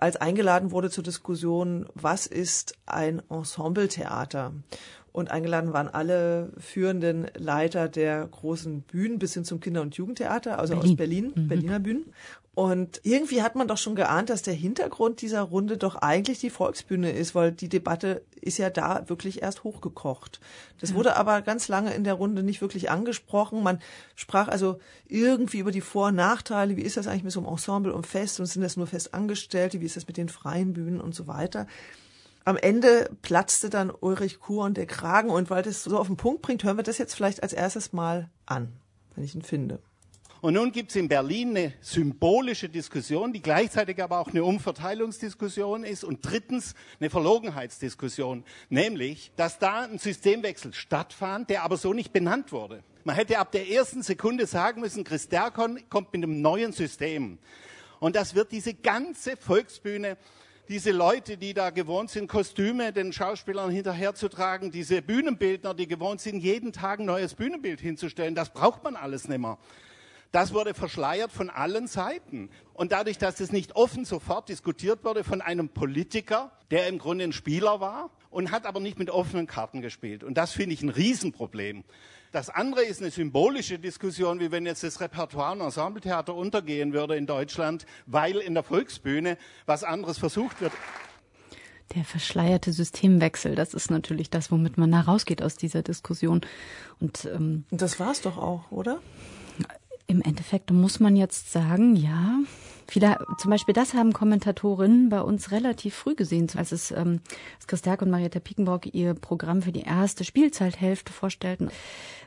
als 0.00 0.16
eingeladen 0.16 0.70
wurde 0.70 0.90
zur 0.90 1.04
Diskussion, 1.04 1.86
was 1.94 2.26
ist 2.26 2.74
ein 2.86 3.22
Ensembletheater? 3.28 4.52
Und 5.12 5.30
eingeladen 5.30 5.72
waren 5.72 5.88
alle 5.88 6.52
führenden 6.58 7.26
Leiter 7.36 7.88
der 7.88 8.26
großen 8.26 8.82
Bühnen 8.82 9.18
bis 9.18 9.34
hin 9.34 9.44
zum 9.44 9.60
Kinder- 9.60 9.82
und 9.82 9.96
Jugendtheater, 9.96 10.58
also 10.58 10.74
Berlin. 10.74 10.90
aus 10.90 10.96
Berlin, 10.96 11.32
mhm. 11.34 11.48
Berliner 11.48 11.80
Bühnen. 11.80 12.12
Und 12.52 13.00
irgendwie 13.04 13.42
hat 13.42 13.54
man 13.54 13.68
doch 13.68 13.78
schon 13.78 13.94
geahnt, 13.94 14.28
dass 14.28 14.42
der 14.42 14.54
Hintergrund 14.54 15.22
dieser 15.22 15.42
Runde 15.42 15.78
doch 15.78 15.94
eigentlich 15.94 16.40
die 16.40 16.50
Volksbühne 16.50 17.12
ist, 17.12 17.34
weil 17.36 17.52
die 17.52 17.68
Debatte 17.68 18.22
ist 18.40 18.58
ja 18.58 18.70
da 18.70 19.08
wirklich 19.08 19.40
erst 19.40 19.62
hochgekocht. 19.62 20.40
Das 20.80 20.90
ja. 20.90 20.96
wurde 20.96 21.16
aber 21.16 21.42
ganz 21.42 21.68
lange 21.68 21.94
in 21.94 22.02
der 22.02 22.14
Runde 22.14 22.42
nicht 22.42 22.60
wirklich 22.60 22.90
angesprochen. 22.90 23.62
Man 23.62 23.80
sprach 24.16 24.48
also 24.48 24.80
irgendwie 25.06 25.58
über 25.58 25.70
die 25.70 25.80
Vor- 25.80 26.08
und 26.08 26.16
Nachteile. 26.16 26.76
Wie 26.76 26.82
ist 26.82 26.96
das 26.96 27.06
eigentlich 27.06 27.22
mit 27.22 27.32
so 27.32 27.40
einem 27.40 27.48
Ensemble 27.48 27.94
und 27.94 28.06
Fest? 28.06 28.40
Und 28.40 28.46
sind 28.46 28.62
das 28.62 28.76
nur 28.76 28.88
Festangestellte? 28.88 29.80
Wie 29.80 29.86
ist 29.86 29.96
das 29.96 30.08
mit 30.08 30.16
den 30.16 30.28
freien 30.28 30.72
Bühnen 30.72 31.00
und 31.00 31.14
so 31.14 31.28
weiter? 31.28 31.68
Am 32.44 32.56
Ende 32.56 33.10
platzte 33.22 33.70
dann 33.70 33.92
Ulrich 34.00 34.40
Kuhr 34.40 34.64
und 34.64 34.76
der 34.76 34.86
Kragen 34.86 35.30
und 35.30 35.50
weil 35.50 35.62
das 35.62 35.84
so 35.84 35.96
auf 35.96 36.08
den 36.08 36.16
Punkt 36.16 36.42
bringt, 36.42 36.64
hören 36.64 36.78
wir 36.78 36.82
das 36.82 36.98
jetzt 36.98 37.14
vielleicht 37.14 37.44
als 37.44 37.52
erstes 37.52 37.92
mal 37.92 38.28
an, 38.44 38.72
wenn 39.14 39.22
ich 39.22 39.36
ihn 39.36 39.42
finde. 39.42 39.78
Und 40.40 40.54
nun 40.54 40.72
gibt 40.72 40.90
es 40.90 40.96
in 40.96 41.08
Berlin 41.08 41.50
eine 41.50 41.74
symbolische 41.82 42.68
Diskussion, 42.68 43.32
die 43.32 43.42
gleichzeitig 43.42 44.02
aber 44.02 44.20
auch 44.20 44.28
eine 44.28 44.42
Umverteilungsdiskussion 44.42 45.84
ist 45.84 46.02
und 46.02 46.20
drittens 46.22 46.74
eine 46.98 47.10
Verlogenheitsdiskussion, 47.10 48.44
nämlich, 48.70 49.32
dass 49.36 49.58
da 49.58 49.82
ein 49.82 49.98
Systemwechsel 49.98 50.72
stattfand, 50.72 51.50
der 51.50 51.62
aber 51.62 51.76
so 51.76 51.92
nicht 51.92 52.12
benannt 52.12 52.52
wurde. 52.52 52.82
Man 53.04 53.16
hätte 53.16 53.38
ab 53.38 53.52
der 53.52 53.68
ersten 53.68 54.02
Sekunde 54.02 54.46
sagen 54.46 54.80
müssen, 54.80 55.04
Chris 55.04 55.28
Derkon 55.28 55.80
kommt 55.90 56.12
mit 56.12 56.22
einem 56.22 56.40
neuen 56.40 56.72
System. 56.72 57.38
Und 57.98 58.16
das 58.16 58.34
wird 58.34 58.50
diese 58.52 58.72
ganze 58.72 59.36
Volksbühne 59.36 60.16
diese 60.70 60.92
Leute, 60.92 61.36
die 61.36 61.52
da 61.52 61.70
gewohnt 61.70 62.10
sind, 62.10 62.28
Kostüme 62.28 62.92
den 62.92 63.12
Schauspielern 63.12 63.72
hinterherzutragen, 63.72 64.70
diese 64.70 65.02
Bühnenbildner, 65.02 65.74
die 65.74 65.88
gewohnt 65.88 66.20
sind, 66.20 66.38
jeden 66.38 66.72
Tag 66.72 67.00
ein 67.00 67.06
neues 67.06 67.34
Bühnenbild 67.34 67.80
hinzustellen, 67.80 68.36
das 68.36 68.52
braucht 68.52 68.84
man 68.84 68.94
alles 68.94 69.26
nicht 69.26 69.40
mehr. 69.40 69.58
Das 70.32 70.54
wurde 70.54 70.74
verschleiert 70.74 71.32
von 71.32 71.50
allen 71.50 71.88
Seiten. 71.88 72.50
Und 72.72 72.92
dadurch, 72.92 73.18
dass 73.18 73.40
es 73.40 73.50
nicht 73.50 73.74
offen 73.74 74.04
sofort 74.04 74.48
diskutiert 74.48 75.04
wurde 75.04 75.24
von 75.24 75.40
einem 75.40 75.68
Politiker, 75.68 76.52
der 76.70 76.86
im 76.86 76.98
Grunde 76.98 77.24
ein 77.24 77.32
Spieler 77.32 77.80
war 77.80 78.10
und 78.30 78.52
hat 78.52 78.64
aber 78.64 78.78
nicht 78.78 78.98
mit 78.98 79.10
offenen 79.10 79.48
Karten 79.48 79.82
gespielt. 79.82 80.22
Und 80.22 80.34
das 80.34 80.52
finde 80.52 80.74
ich 80.74 80.82
ein 80.82 80.88
Riesenproblem. 80.88 81.84
Das 82.30 82.48
andere 82.48 82.84
ist 82.84 83.00
eine 83.00 83.10
symbolische 83.10 83.80
Diskussion, 83.80 84.38
wie 84.38 84.52
wenn 84.52 84.64
jetzt 84.64 84.84
das 84.84 85.00
Repertoire 85.00 85.52
und 85.52 85.62
Ensembletheater 85.62 86.32
untergehen 86.32 86.92
würde 86.92 87.16
in 87.16 87.26
Deutschland, 87.26 87.86
weil 88.06 88.36
in 88.36 88.54
der 88.54 88.62
Volksbühne 88.62 89.36
was 89.66 89.82
anderes 89.82 90.18
versucht 90.18 90.60
wird. 90.60 90.72
Der 91.96 92.04
verschleierte 92.04 92.72
Systemwechsel, 92.72 93.56
das 93.56 93.74
ist 93.74 93.90
natürlich 93.90 94.30
das, 94.30 94.52
womit 94.52 94.78
man 94.78 94.92
da 94.92 95.00
rausgeht 95.00 95.42
aus 95.42 95.56
dieser 95.56 95.82
Diskussion. 95.82 96.42
Und 97.00 97.24
ähm, 97.24 97.64
das 97.72 97.98
war's 97.98 98.20
doch 98.20 98.38
auch, 98.38 98.70
oder? 98.70 99.00
Im 100.10 100.22
Endeffekt 100.22 100.72
muss 100.72 100.98
man 100.98 101.14
jetzt 101.14 101.52
sagen, 101.52 101.94
ja, 101.94 102.40
Viele, 102.90 103.24
zum 103.38 103.52
Beispiel 103.52 103.72
das 103.72 103.94
haben 103.94 104.12
Kommentatorinnen 104.12 105.10
bei 105.10 105.20
uns 105.20 105.52
relativ 105.52 105.94
früh 105.94 106.16
gesehen, 106.16 106.48
als 106.56 106.72
es 106.72 106.90
ähm, 106.90 107.20
als 107.54 107.68
Christiak 107.68 108.02
und 108.02 108.10
Marietta 108.10 108.40
Piekenbrock 108.40 108.92
ihr 108.92 109.14
Programm 109.14 109.62
für 109.62 109.70
die 109.70 109.82
erste 109.82 110.24
Spielzeithälfte 110.24 111.12
vorstellten, 111.12 111.68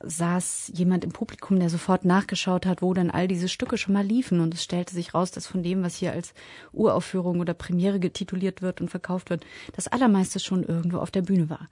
saß 0.02 0.72
jemand 0.74 1.04
im 1.04 1.12
Publikum, 1.12 1.60
der 1.60 1.70
sofort 1.70 2.06
nachgeschaut 2.06 2.66
hat, 2.66 2.82
wo 2.82 2.94
dann 2.94 3.12
all 3.12 3.28
diese 3.28 3.50
Stücke 3.50 3.78
schon 3.78 3.94
mal 3.94 4.06
liefen. 4.06 4.40
Und 4.40 4.54
es 4.54 4.64
stellte 4.64 4.94
sich 4.94 5.14
raus, 5.14 5.32
dass 5.32 5.48
von 5.48 5.64
dem, 5.64 5.84
was 5.84 5.98
hier 5.98 6.14
als 6.14 6.34
Uraufführung 6.72 7.42
oder 7.42 7.54
Premiere 7.54 8.00
getituliert 8.00 8.62
wird 8.62 8.80
und 8.80 8.88
verkauft 8.88 9.32
wird, 9.32 9.46
das 9.76 9.90
allermeiste 9.90 10.40
schon 10.40 10.64
irgendwo 10.64 11.00
auf 11.00 11.12
der 11.12 11.24
Bühne 11.24 11.50
war. 11.50 11.68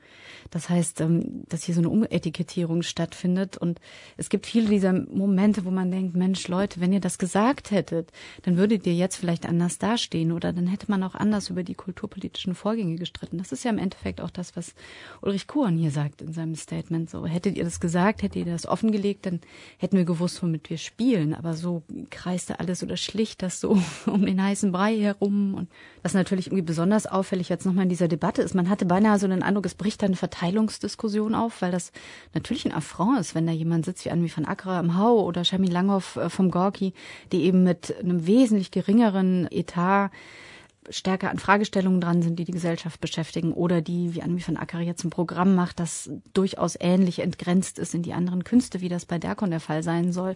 Das 0.50 0.70
heißt, 0.70 1.00
ähm, 1.00 1.46
dass 1.48 1.64
hier 1.64 1.76
so 1.76 1.82
eine 1.82 1.90
Umetikettierung 1.90 2.82
stattfindet. 2.82 3.56
Und 3.56 3.80
es 4.18 4.28
gibt 4.28 4.48
viele 4.48 4.68
dieser 4.68 4.92
Momente, 4.92 5.64
wo 5.64 5.72
man 5.72 5.92
denkt, 5.92 6.14
Mensch, 6.14 6.46
Leute, 6.50 6.82
wenn 6.82 6.92
ihr 6.92 7.00
das 7.00 7.18
gesagt 7.18 7.72
hättet, 7.72 8.12
dann 8.42 8.58
würdet 8.82 8.94
ihr 8.94 9.00
jetzt 9.00 9.18
vielleicht 9.18 9.46
anders 9.46 9.78
dastehen 9.78 10.32
oder 10.32 10.54
dann 10.54 10.66
hätte 10.66 10.90
man 10.90 11.04
auch 11.04 11.14
anders 11.14 11.50
über 11.50 11.64
die 11.64 11.76
kulturpolitischen 11.76 12.56
Vorgänge 12.56 12.96
gestritten. 12.96 13.38
Das 13.38 13.52
ist 13.52 13.64
ja 13.64 13.70
im 13.70 13.78
Endeffekt 13.78 14.22
auch 14.22 14.32
das, 14.32 14.56
was 14.56 14.74
Ulrich 15.22 15.46
Kuhn 15.46 15.78
hier 15.78 15.92
sagt 15.92 16.22
in 16.22 16.34
seinem 16.34 16.56
Statement. 16.56 17.10
So, 17.10 17.26
hättet 17.26 17.58
ihr 17.58 17.64
das 17.64 17.80
gesagt, 17.80 18.24
hättet 18.24 18.48
ihr 18.48 18.52
das 18.52 18.66
offengelegt, 18.66 19.28
dann 19.28 19.40
hätten 19.78 19.98
wir 19.98 20.06
gewusst, 20.06 20.42
womit 20.42 20.70
wir 20.70 20.78
spielen. 20.78 21.36
Aber 21.36 21.54
so 21.54 21.84
kreiste 22.10 22.60
alles 22.60 22.82
oder 22.82 22.98
schlicht 22.98 23.44
das 23.44 23.60
so 23.60 23.78
um 24.08 24.26
den 24.26 24.42
heißen 24.42 24.72
Brei 24.72 24.98
herum. 24.98 25.54
Und 25.54 25.70
was 26.02 26.16
natürlich 26.16 26.48
irgendwie 26.48 26.64
besonders 26.64 27.06
auffällig 27.06 27.50
jetzt 27.50 27.66
nochmal 27.66 27.84
in 27.84 27.90
dieser 27.90 28.08
Debatte 28.08 28.42
ist, 28.42 28.56
man 28.56 28.70
hatte 28.70 28.86
beinahe 28.86 29.20
so 29.20 29.28
den 29.28 29.44
Eindruck, 29.44 29.68
es 29.68 29.76
bricht 29.76 30.02
da 30.02 30.08
eine 30.08 30.16
Verteilungsdiskussion 30.16 31.36
auf, 31.36 31.62
weil 31.62 31.72
das 31.72 31.92
natürlich 32.34 32.66
ein 32.66 32.74
Affront 32.74 33.20
ist, 33.20 33.36
wenn 33.36 33.46
da 33.46 33.54
jemand 33.54 33.86
sitzt 33.86 34.06
wie 34.06 34.12
Anmi 34.12 34.32
van 34.36 34.46
Ackera 34.46 34.80
im 34.80 34.98
Hau 34.98 35.24
oder 35.24 35.44
Shamin 35.44 35.72
Langhoff 35.72 36.16
äh, 36.16 36.30
vom 36.30 36.50
Gorki, 36.50 36.94
die 37.32 37.44
eben 37.44 37.64
mit 37.64 37.96
einem 38.00 38.26
wesentlich 38.26 38.61
geringeren 38.70 39.48
Etat 39.50 40.12
stärker 40.90 41.30
an 41.30 41.38
Fragestellungen 41.38 42.02
dran 42.02 42.22
sind, 42.22 42.40
die 42.40 42.46
die 42.46 42.52
Gesellschaft 42.52 43.00
beschäftigen 43.00 43.54
oder 43.54 43.82
die, 43.82 44.16
wie 44.16 44.22
Anmi 44.22 44.42
van 44.46 44.58
Acker 44.58 44.80
jetzt 44.80 45.04
ein 45.04 45.12
Programm 45.12 45.54
macht, 45.54 45.80
das 45.80 46.10
durchaus 46.34 46.76
ähnlich 46.80 47.20
entgrenzt 47.20 47.78
ist 47.78 47.94
in 47.94 48.02
die 48.02 48.14
anderen 48.14 48.44
Künste, 48.44 48.82
wie 48.82 48.90
das 48.90 49.06
bei 49.06 49.20
Derkon 49.20 49.52
der 49.52 49.60
Fall 49.60 49.84
sein 49.84 50.12
soll. 50.12 50.36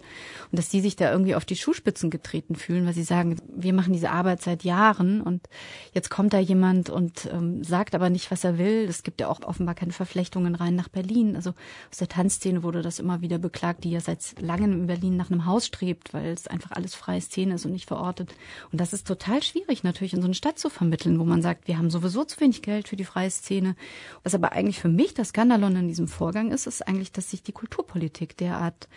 Und 0.50 0.58
dass 0.58 0.68
die 0.68 0.80
sich 0.80 0.94
da 0.94 1.10
irgendwie 1.10 1.34
auf 1.34 1.44
die 1.44 1.56
Schuhspitzen 1.56 2.10
getreten 2.10 2.54
fühlen, 2.54 2.86
weil 2.86 2.94
sie 2.94 3.02
sagen, 3.02 3.36
wir 3.48 3.72
machen 3.72 3.92
diese 3.92 4.10
Arbeit 4.10 4.40
seit 4.40 4.62
Jahren 4.62 5.20
und 5.20 5.48
jetzt 5.92 6.10
kommt 6.10 6.32
da 6.32 6.38
jemand 6.38 6.90
und 6.90 7.28
ähm, 7.32 7.64
sagt 7.64 7.94
aber 7.94 8.08
nicht, 8.08 8.30
was 8.30 8.44
er 8.44 8.56
will. 8.56 8.86
Es 8.88 9.02
gibt 9.02 9.20
ja 9.20 9.28
auch 9.28 9.40
offenbar 9.42 9.74
keine 9.74 9.92
Verflechtungen 9.92 10.54
rein 10.54 10.76
nach 10.76 10.88
Berlin. 10.88 11.34
Also 11.34 11.50
aus 11.90 11.98
der 11.98 12.08
Tanzszene 12.08 12.62
wurde 12.62 12.82
das 12.82 13.00
immer 13.00 13.20
wieder 13.20 13.38
beklagt, 13.38 13.82
die 13.82 13.90
ja 13.90 14.00
seit 14.00 14.40
langem 14.40 14.72
in 14.72 14.86
Berlin 14.86 15.16
nach 15.16 15.30
einem 15.30 15.44
Haus 15.46 15.66
strebt, 15.66 16.14
weil 16.14 16.26
es 16.26 16.46
einfach 16.46 16.70
alles 16.70 16.94
freie 16.94 17.20
Szene 17.20 17.54
ist 17.54 17.66
und 17.66 17.72
nicht 17.72 17.86
verortet. 17.86 18.32
Und 18.70 18.80
das 18.80 18.92
ist 18.92 19.08
total 19.08 19.42
schwierig 19.42 19.82
natürlich 19.82 20.14
in 20.14 20.20
so 20.20 20.26
einer 20.26 20.35
Stadt 20.36 20.58
zu 20.58 20.70
vermitteln, 20.70 21.18
wo 21.18 21.24
man 21.24 21.42
sagt, 21.42 21.66
wir 21.66 21.78
haben 21.78 21.90
sowieso 21.90 22.24
zu 22.24 22.40
wenig 22.40 22.62
Geld 22.62 22.88
für 22.88 22.96
die 22.96 23.04
freie 23.04 23.30
Szene. 23.30 23.74
Was 24.22 24.34
aber 24.34 24.52
eigentlich 24.52 24.80
für 24.80 24.88
mich 24.88 25.14
das 25.14 25.28
Skandalon 25.28 25.76
in 25.76 25.88
diesem 25.88 26.06
Vorgang 26.08 26.52
ist, 26.52 26.66
ist 26.66 26.86
eigentlich, 26.86 27.12
dass 27.12 27.30
sich 27.30 27.42
die 27.42 27.52
Kulturpolitik 27.52 28.36
derart 28.36 28.88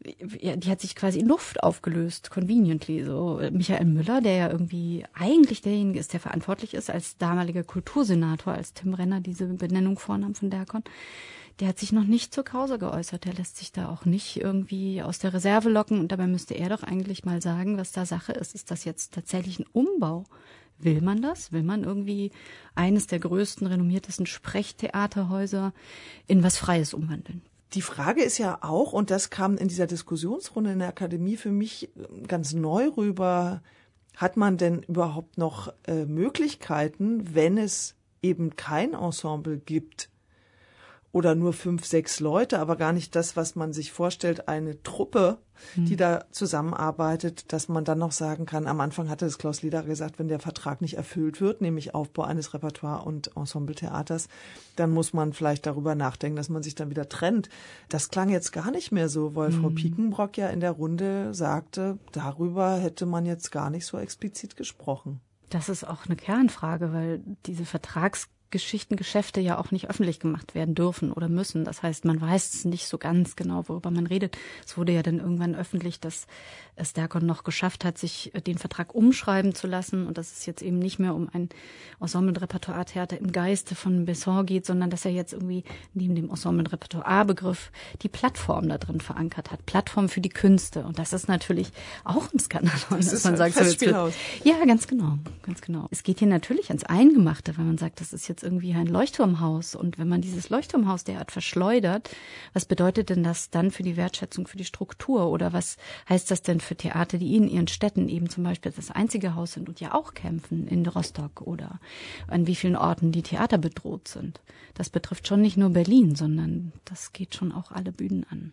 die 0.00 0.70
hat 0.70 0.80
sich 0.80 0.94
quasi 0.94 1.18
in 1.18 1.26
Luft 1.26 1.62
aufgelöst, 1.62 2.30
conveniently. 2.30 3.04
So 3.04 3.40
Michael 3.50 3.86
Müller, 3.86 4.20
der 4.20 4.36
ja 4.36 4.50
irgendwie 4.50 5.04
eigentlich 5.12 5.60
derjenige 5.60 5.98
ist, 5.98 6.12
der 6.12 6.20
verantwortlich 6.20 6.74
ist 6.74 6.88
als 6.88 7.18
damaliger 7.18 7.64
Kultursenator, 7.64 8.52
als 8.52 8.74
Tim 8.74 8.94
Renner 8.94 9.20
diese 9.20 9.46
Benennung 9.46 9.98
vornahm 9.98 10.34
von 10.34 10.50
Derkon, 10.50 10.84
der 11.60 11.68
hat 11.68 11.78
sich 11.78 11.92
noch 11.92 12.04
nicht 12.04 12.32
zur 12.32 12.44
Causa 12.44 12.76
geäußert. 12.76 13.24
Der 13.24 13.34
lässt 13.34 13.56
sich 13.56 13.72
da 13.72 13.88
auch 13.88 14.04
nicht 14.04 14.36
irgendwie 14.36 15.02
aus 15.02 15.18
der 15.18 15.34
Reserve 15.34 15.68
locken. 15.68 15.98
Und 16.00 16.12
dabei 16.12 16.26
müsste 16.26 16.54
er 16.54 16.68
doch 16.68 16.82
eigentlich 16.82 17.24
mal 17.24 17.42
sagen, 17.42 17.78
was 17.78 17.92
da 17.92 18.06
Sache 18.06 18.32
ist. 18.32 18.54
Ist 18.54 18.70
das 18.70 18.84
jetzt 18.84 19.14
tatsächlich 19.14 19.58
ein 19.58 19.66
Umbau 19.72 20.24
Will 20.78 21.00
man 21.00 21.20
das? 21.20 21.52
Will 21.52 21.62
man 21.64 21.82
irgendwie 21.82 22.30
eines 22.74 23.06
der 23.08 23.18
größten, 23.18 23.66
renommiertesten 23.66 24.26
Sprechtheaterhäuser 24.26 25.72
in 26.26 26.42
was 26.42 26.56
Freies 26.56 26.94
umwandeln? 26.94 27.42
Die 27.74 27.82
Frage 27.82 28.22
ist 28.22 28.38
ja 28.38 28.58
auch, 28.62 28.92
und 28.92 29.10
das 29.10 29.28
kam 29.28 29.58
in 29.58 29.68
dieser 29.68 29.86
Diskussionsrunde 29.86 30.72
in 30.72 30.78
der 30.78 30.88
Akademie 30.88 31.36
für 31.36 31.50
mich 31.50 31.90
ganz 32.26 32.54
neu 32.54 32.88
rüber, 32.88 33.62
hat 34.16 34.36
man 34.36 34.56
denn 34.56 34.82
überhaupt 34.84 35.36
noch 35.36 35.72
äh, 35.86 36.06
Möglichkeiten, 36.06 37.34
wenn 37.34 37.58
es 37.58 37.94
eben 38.22 38.56
kein 38.56 38.94
Ensemble 38.94 39.58
gibt, 39.58 40.08
oder 41.18 41.34
nur 41.34 41.52
fünf, 41.52 41.84
sechs 41.84 42.20
Leute, 42.20 42.60
aber 42.60 42.76
gar 42.76 42.92
nicht 42.92 43.16
das, 43.16 43.36
was 43.36 43.56
man 43.56 43.72
sich 43.72 43.90
vorstellt, 43.90 44.46
eine 44.46 44.80
Truppe, 44.84 45.38
die 45.74 45.90
hm. 45.90 45.96
da 45.96 46.24
zusammenarbeitet, 46.30 47.52
dass 47.52 47.68
man 47.68 47.84
dann 47.84 47.98
noch 47.98 48.12
sagen 48.12 48.46
kann, 48.46 48.68
am 48.68 48.80
Anfang 48.80 49.10
hatte 49.10 49.26
es 49.26 49.36
Klaus 49.36 49.62
Lieder 49.62 49.82
gesagt, 49.82 50.20
wenn 50.20 50.28
der 50.28 50.38
Vertrag 50.38 50.80
nicht 50.80 50.94
erfüllt 50.94 51.40
wird, 51.40 51.60
nämlich 51.60 51.92
Aufbau 51.92 52.22
eines 52.22 52.54
Repertoire- 52.54 53.04
und 53.04 53.36
Ensembletheaters, 53.36 54.28
dann 54.76 54.92
muss 54.92 55.12
man 55.12 55.32
vielleicht 55.32 55.66
darüber 55.66 55.96
nachdenken, 55.96 56.36
dass 56.36 56.50
man 56.50 56.62
sich 56.62 56.76
dann 56.76 56.90
wieder 56.90 57.08
trennt. 57.08 57.48
Das 57.88 58.10
klang 58.10 58.28
jetzt 58.28 58.52
gar 58.52 58.70
nicht 58.70 58.92
mehr 58.92 59.08
so, 59.08 59.34
weil 59.34 59.50
mhm. 59.50 59.60
Frau. 59.60 59.70
Piekenbrock 59.70 60.36
ja 60.36 60.50
in 60.50 60.60
der 60.60 60.70
Runde 60.70 61.34
sagte, 61.34 61.98
darüber 62.12 62.76
hätte 62.76 63.06
man 63.06 63.26
jetzt 63.26 63.50
gar 63.50 63.70
nicht 63.70 63.86
so 63.86 63.98
explizit 63.98 64.56
gesprochen. 64.56 65.20
Das 65.50 65.68
ist 65.68 65.82
auch 65.82 66.06
eine 66.06 66.14
Kernfrage, 66.14 66.92
weil 66.92 67.22
diese 67.46 67.64
Vertrags 67.64 68.28
Geschichtengeschäfte 68.50 69.40
ja 69.40 69.58
auch 69.58 69.70
nicht 69.70 69.90
öffentlich 69.90 70.20
gemacht 70.20 70.54
werden 70.54 70.74
dürfen 70.74 71.12
oder 71.12 71.28
müssen. 71.28 71.64
Das 71.64 71.82
heißt, 71.82 72.04
man 72.04 72.20
weiß 72.20 72.64
nicht 72.64 72.86
so 72.86 72.98
ganz 72.98 73.36
genau, 73.36 73.68
worüber 73.68 73.90
man 73.90 74.06
redet. 74.06 74.38
Es 74.66 74.76
wurde 74.76 74.92
ja 74.92 75.02
dann 75.02 75.18
irgendwann 75.18 75.54
öffentlich, 75.54 76.00
dass 76.00 76.26
es 76.76 76.92
Derkon 76.92 77.26
noch 77.26 77.44
geschafft 77.44 77.84
hat, 77.84 77.98
sich 77.98 78.32
den 78.46 78.58
Vertrag 78.58 78.94
umschreiben 78.94 79.54
zu 79.54 79.66
lassen 79.66 80.06
und 80.06 80.16
dass 80.16 80.32
es 80.32 80.46
jetzt 80.46 80.62
eben 80.62 80.78
nicht 80.78 80.98
mehr 80.98 81.14
um 81.14 81.28
ein 81.32 81.48
Ensemble-Repertoire-Theater 82.00 83.18
im 83.18 83.32
Geiste 83.32 83.74
von 83.74 84.04
Besson 84.04 84.46
geht, 84.46 84.64
sondern 84.64 84.90
dass 84.90 85.04
er 85.04 85.10
jetzt 85.10 85.32
irgendwie 85.32 85.64
neben 85.94 86.14
dem 86.14 86.30
Ensemble-Repertoire-Begriff 86.30 87.70
die 88.02 88.08
Plattform 88.08 88.68
da 88.68 88.78
drin 88.78 89.00
verankert 89.00 89.50
hat. 89.50 89.66
Plattform 89.66 90.08
für 90.08 90.20
die 90.20 90.28
Künste. 90.28 90.84
Und 90.84 90.98
das 90.98 91.12
ist 91.12 91.28
natürlich 91.28 91.70
auch 92.04 92.32
ein 92.32 92.38
Skandal. 92.38 92.78
Das 92.90 93.12
ist 93.12 93.24
man 93.24 93.36
sagt, 93.36 93.54
so, 93.54 94.10
ja, 94.44 94.64
ganz 94.64 94.86
genau, 94.86 95.18
ganz 95.42 95.60
genau. 95.60 95.88
Es 95.90 96.02
geht 96.02 96.20
hier 96.20 96.28
natürlich 96.28 96.68
ans 96.68 96.84
Eingemachte, 96.84 97.56
wenn 97.58 97.66
man 97.66 97.78
sagt, 97.78 98.00
das 98.00 98.12
ist 98.12 98.28
jetzt 98.28 98.37
jetzt 98.38 98.44
irgendwie 98.44 98.72
ein 98.74 98.86
Leuchtturmhaus. 98.86 99.74
Und 99.74 99.98
wenn 99.98 100.08
man 100.08 100.20
dieses 100.20 100.48
Leuchtturmhaus 100.48 101.04
derart 101.04 101.32
verschleudert, 101.32 102.10
was 102.52 102.64
bedeutet 102.64 103.10
denn 103.10 103.24
das 103.24 103.50
dann 103.50 103.70
für 103.70 103.82
die 103.82 103.96
Wertschätzung 103.96 104.46
für 104.46 104.56
die 104.56 104.64
Struktur? 104.64 105.28
Oder 105.30 105.52
was 105.52 105.76
heißt 106.08 106.30
das 106.30 106.42
denn 106.42 106.60
für 106.60 106.76
Theater, 106.76 107.18
die 107.18 107.36
in 107.36 107.48
ihren 107.48 107.68
Städten 107.68 108.08
eben 108.08 108.28
zum 108.28 108.44
Beispiel 108.44 108.72
das 108.74 108.90
einzige 108.90 109.34
Haus 109.34 109.52
sind 109.52 109.68
und 109.68 109.80
ja 109.80 109.94
auch 109.94 110.14
kämpfen 110.14 110.68
in 110.68 110.86
Rostock 110.86 111.42
oder 111.42 111.80
an 112.28 112.46
wie 112.46 112.54
vielen 112.54 112.76
Orten 112.76 113.12
die 113.12 113.22
Theater 113.22 113.58
bedroht 113.58 114.08
sind? 114.08 114.40
Das 114.74 114.90
betrifft 114.90 115.26
schon 115.26 115.40
nicht 115.40 115.56
nur 115.56 115.70
Berlin, 115.70 116.14
sondern 116.14 116.72
das 116.84 117.12
geht 117.12 117.34
schon 117.34 117.52
auch 117.52 117.72
alle 117.72 117.92
Bühnen 117.92 118.24
an. 118.30 118.52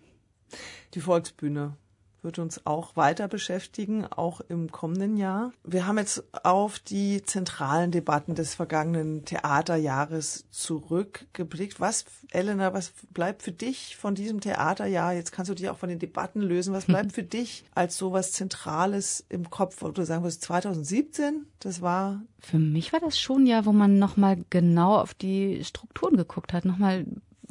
Die 0.94 1.02
Volksbühne 1.02 1.74
wird 2.26 2.40
uns 2.40 2.66
auch 2.66 2.98
weiter 2.98 3.30
beschäftigen, 3.30 4.06
auch 4.06 4.42
im 4.42 4.72
kommenden 4.72 5.16
Jahr. 5.16 5.54
Wir 5.64 5.88
haben 5.88 5.98
jetzt 5.98 6.24
auf 6.44 6.80
die 6.80 7.24
zentralen 7.24 7.92
Debatten 7.92 8.36
des 8.36 8.56
vergangenen 8.56 9.24
Theaterjahres 9.24 10.46
zurückgeblickt. 10.52 11.80
Was, 11.80 12.04
Elena, 12.32 12.74
was 12.74 12.92
bleibt 13.12 13.44
für 13.44 13.54
dich 13.54 13.96
von 13.96 14.16
diesem 14.16 14.42
Theaterjahr? 14.42 15.14
Jetzt 15.14 15.32
kannst 15.32 15.50
du 15.50 15.56
dich 15.56 15.70
auch 15.70 15.78
von 15.78 15.90
den 15.90 16.00
Debatten 16.00 16.42
lösen. 16.42 16.74
Was 16.74 16.86
bleibt 16.86 17.12
für 17.14 17.24
dich 17.24 17.64
als 17.74 17.98
sowas 17.98 18.34
Zentrales 18.34 19.24
im 19.30 19.50
Kopf? 19.50 19.82
Oder 19.84 20.06
sagen 20.06 20.24
wir 20.24 20.28
es 20.30 20.42
2017? 20.42 21.46
Das 21.60 21.82
war 21.82 22.22
für 22.40 22.60
mich 22.60 22.94
war 22.94 23.00
das 23.00 23.20
schon 23.20 23.44
ein 23.44 23.48
Jahr, 23.48 23.66
wo 23.66 23.72
man 23.72 23.98
nochmal 23.98 24.38
genau 24.52 24.98
auf 24.98 25.16
die 25.16 25.64
Strukturen 25.64 26.16
geguckt 26.16 26.54
hat, 26.54 26.64
nochmal 26.64 27.06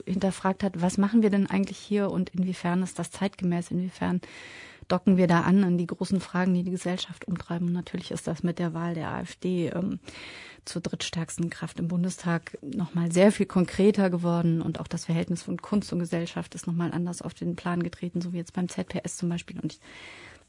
hinterfragt 0.07 0.62
hat, 0.62 0.80
was 0.80 0.98
machen 0.98 1.22
wir 1.22 1.30
denn 1.30 1.48
eigentlich 1.48 1.78
hier 1.78 2.11
und 2.11 2.30
inwiefern 2.30 2.83
ist 2.83 2.98
das 2.98 3.11
zeitgemäß, 3.11 3.70
inwiefern 3.70 4.20
docken 4.88 5.16
wir 5.16 5.26
da 5.26 5.40
an 5.40 5.64
an 5.64 5.78
die 5.78 5.87
großen 5.87 6.20
Fragen, 6.20 6.54
die 6.54 6.62
die 6.62 6.70
Gesellschaft 6.70 7.26
umtreiben. 7.26 7.68
Und 7.68 7.72
natürlich 7.72 8.11
ist 8.11 8.26
das 8.26 8.42
mit 8.42 8.59
der 8.59 8.74
Wahl 8.74 8.94
der 8.94 9.11
AfD 9.11 9.68
ähm, 9.68 9.98
zur 10.64 10.83
drittstärksten 10.83 11.50
Kraft 11.50 11.78
im 11.78 11.88
Bundestag 11.88 12.59
nochmal 12.62 13.12
sehr 13.12 13.33
viel 13.33 13.46
konkreter 13.46 14.11
geworden 14.11 14.62
und 14.62 14.80
auch 14.80 14.87
das 14.87 15.04
Verhältnis 15.04 15.42
von 15.42 15.59
Kunst 15.59 15.92
und 15.92 15.98
Gesellschaft 15.98 16.54
ist 16.54 16.66
nochmal 16.66 16.92
anders 16.92 17.22
auf 17.22 17.35
den 17.35 17.57
Plan 17.57 17.83
getreten, 17.83 18.20
so 18.20 18.33
wie 18.33 18.38
jetzt 18.38 18.54
beim 18.54 18.68
ZPS 18.68 19.16
zum 19.16 19.28
Beispiel. 19.28 19.61
Und 19.61 19.72
ich 19.72 19.80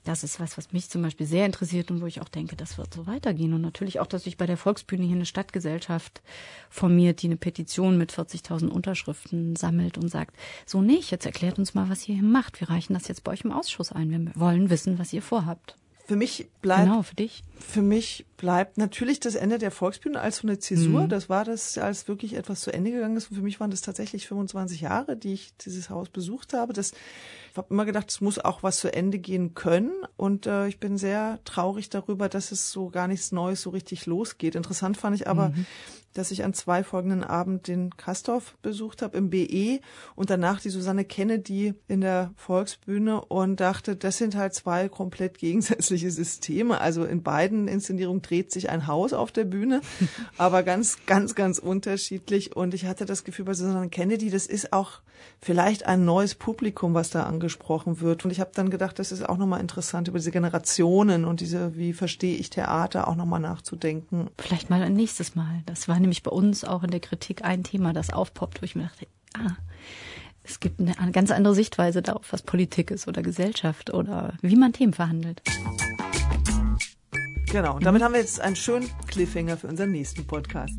das 0.06 0.24
ist 0.24 0.40
was, 0.40 0.58
was 0.58 0.72
mich 0.72 0.90
zum 0.90 1.02
Beispiel 1.02 1.26
sehr 1.26 1.46
interessiert 1.46 1.92
und 1.92 2.02
wo 2.02 2.06
ich 2.06 2.22
auch 2.22 2.30
denke, 2.30 2.56
das 2.56 2.78
wird 2.78 2.94
so 2.94 3.08
weitergehen. 3.08 3.54
Und 3.54 3.62
natürlich 3.62 4.00
auch, 4.00 4.08
dass 4.08 4.24
sich 4.24 4.38
bei 4.38 4.46
der 4.46 4.58
Volksbühne 4.58 5.04
hier 5.04 5.16
eine 5.16 5.26
Stadtgesellschaft 5.26 6.22
formiert, 6.70 7.22
die 7.22 7.28
eine 7.28 7.38
Petition 7.38 7.98
mit 7.98 8.14
40.000 8.14 8.68
Unterschriften 8.68 9.56
sammelt 9.56 9.98
und 9.98 10.10
sagt, 10.10 10.36
so 10.66 10.82
nicht, 10.82 11.12
jetzt 11.12 11.26
erklärt 11.26 11.60
uns 11.60 11.74
mal, 11.74 11.90
was 11.90 12.08
ihr 12.08 12.16
hier 12.16 12.24
macht. 12.24 12.60
Wir 12.60 12.70
reichen 12.70 12.94
das 12.94 13.08
jetzt 13.08 13.24
bei 13.24 13.32
euch 13.32 13.42
im 13.42 13.52
Ausschuss 13.52 13.92
ein. 13.92 14.10
Wir 14.12 14.32
wollen 14.36 14.70
wissen, 14.70 15.00
was 15.00 15.12
ihr 15.12 15.22
vorhabt. 15.22 15.76
Für 16.08 16.16
mich 16.16 16.48
bleibt. 16.62 16.84
Genau, 16.84 17.02
für 17.02 17.16
dich. 17.16 17.44
Für 17.58 17.82
mich 17.82 18.26
bleibt 18.38 18.78
natürlich 18.78 19.20
das 19.20 19.34
Ende 19.34 19.58
der 19.58 19.72
Volksbühne 19.72 20.20
als 20.20 20.38
so 20.38 20.48
eine 20.48 20.60
Zäsur. 20.60 21.04
Mhm. 21.04 21.10
Das 21.10 21.30
war 21.30 21.46
das, 21.46 21.80
als 21.80 22.08
wirklich 22.08 22.36
etwas 22.36 22.62
zu 22.62 22.72
Ende 22.72 22.92
gegangen 22.92 23.18
ist. 23.18 23.32
Und 23.32 23.38
für 23.38 23.42
mich 23.42 23.60
waren 23.60 23.72
das 23.72 23.82
tatsächlich 23.82 24.28
25 24.28 24.82
Jahre, 24.82 25.18
die 25.18 25.34
ich 25.34 25.58
dieses 25.58 25.90
Haus 25.90 26.10
besucht 26.10 26.54
habe. 26.54 26.74
Das, 26.74 26.92
ich 27.52 27.58
habe 27.58 27.68
immer 27.72 27.86
gedacht, 27.86 28.10
es 28.12 28.22
muss 28.22 28.38
auch 28.38 28.62
was 28.62 28.78
zu 28.78 28.94
Ende 28.94 29.18
gehen 29.18 29.56
können. 29.56 29.94
Und 30.16 30.46
äh, 30.46 30.68
ich 30.68 30.80
bin 30.80 31.00
sehr 31.00 31.40
traurig 31.44 31.90
darüber, 31.90 32.30
dass 32.30 32.52
es 32.52 32.72
so 32.72 32.90
gar 32.90 33.08
nichts 33.08 33.32
Neues 33.32 33.64
so 33.64 33.72
richtig 33.72 34.06
losgeht. 34.06 34.54
Interessant 34.54 34.98
fand 34.98 35.16
ich 35.16 35.28
aber, 35.28 35.50
Mhm. 35.50 35.66
Dass 36.16 36.32
ich 36.32 36.44
an 36.44 36.54
zwei 36.54 36.84
folgenden 36.84 37.24
Abend 37.24 37.68
den 37.68 37.96
Kastorf 37.98 38.56
besucht 38.62 39.02
habe 39.02 39.18
im 39.18 39.30
BE 39.30 39.80
und 40.16 40.30
danach 40.30 40.62
die 40.62 40.70
Susanne 40.70 41.06
Kennedy 41.06 41.76
in 41.88 42.02
der 42.02 42.34
Volksbühne 42.38 43.24
und 43.26 43.60
dachte, 43.60 43.96
das 43.96 44.18
sind 44.18 44.36
halt 44.36 44.56
zwei 44.56 44.90
komplett 44.90 45.38
gegensätzliche 45.38 46.10
Systeme. 46.10 46.82
Also 46.82 47.04
in 47.04 47.22
beiden 47.22 47.68
Inszenierungen 47.68 48.22
dreht 48.22 48.52
sich 48.52 48.70
ein 48.70 48.88
Haus 48.88 49.14
auf 49.14 49.32
der 49.32 49.44
Bühne, 49.44 49.82
aber 50.38 50.64
ganz, 50.64 51.06
ganz, 51.06 51.36
ganz 51.36 51.60
unterschiedlich. 51.60 52.56
Und 52.56 52.74
ich 52.74 52.86
hatte 52.86 53.06
das 53.06 53.24
Gefühl 53.24 53.46
bei 53.46 53.54
Susanne 53.54 53.90
Kennedy, 53.90 54.30
das 54.30 54.48
ist 54.48 54.74
auch 54.74 55.02
vielleicht 55.42 55.86
ein 55.86 56.06
neues 56.06 56.36
Publikum, 56.36 56.94
was 56.94 57.10
da 57.10 57.24
angesprochen 57.24 58.02
wird. 58.02 58.26
Und 58.26 58.32
ich 58.32 58.40
habe 58.40 58.52
dann 58.54 58.70
gedacht, 58.70 59.00
das 59.00 59.12
ist 59.12 59.28
auch 59.28 59.38
nochmal 59.38 59.62
interessant, 59.62 60.08
über 60.08 60.18
diese 60.18 60.32
Generationen 60.32 61.26
und 61.26 61.40
diese, 61.40 61.76
wie 61.78 61.94
verstehe 61.94 62.36
ich 62.36 62.50
Theater, 62.50 63.08
auch 63.08 63.16
nochmal 63.16 63.40
nachzudenken. 63.40 64.30
Vielleicht 64.40 64.70
mal 64.70 64.82
ein 64.82 64.94
nächstes 64.94 65.36
Mal. 65.36 65.62
Das 65.66 65.88
war 65.88 66.00
nämlich 66.00 66.24
bei 66.24 66.32
uns 66.32 66.64
auch 66.64 66.84
in 66.84 66.92
der 66.92 67.00
Kritik 67.00 67.44
ein 67.44 67.64
Thema, 67.64 67.94
das 67.94 68.12
aufpoppt, 68.12 68.62
wo 68.62 68.66
ich 68.66 68.76
mir 68.76 68.84
dachte, 68.84 69.08
ah, 69.34 69.56
es 70.44 70.60
gibt 70.60 70.80
eine, 70.80 70.98
eine 71.00 71.12
ganz 71.12 71.32
andere 71.32 71.56
Sichtweise 71.56 72.02
darauf, 72.02 72.32
was 72.32 72.42
Politik 72.42 72.92
ist 72.92 73.08
oder 73.08 73.22
Gesellschaft 73.22 73.94
oder 73.94 74.34
wie 74.42 74.56
man 74.56 74.74
Themen 74.74 74.94
verhandelt. 74.94 75.42
Genau, 77.52 77.76
und 77.76 77.86
damit 77.86 78.04
haben 78.04 78.14
wir 78.14 78.20
jetzt 78.20 78.42
einen 78.42 78.56
schönen 78.56 78.90
Cliffhanger 79.08 79.58
für 79.58 79.68
unseren 79.68 79.92
nächsten 79.92 80.28
Podcast. 80.28 80.74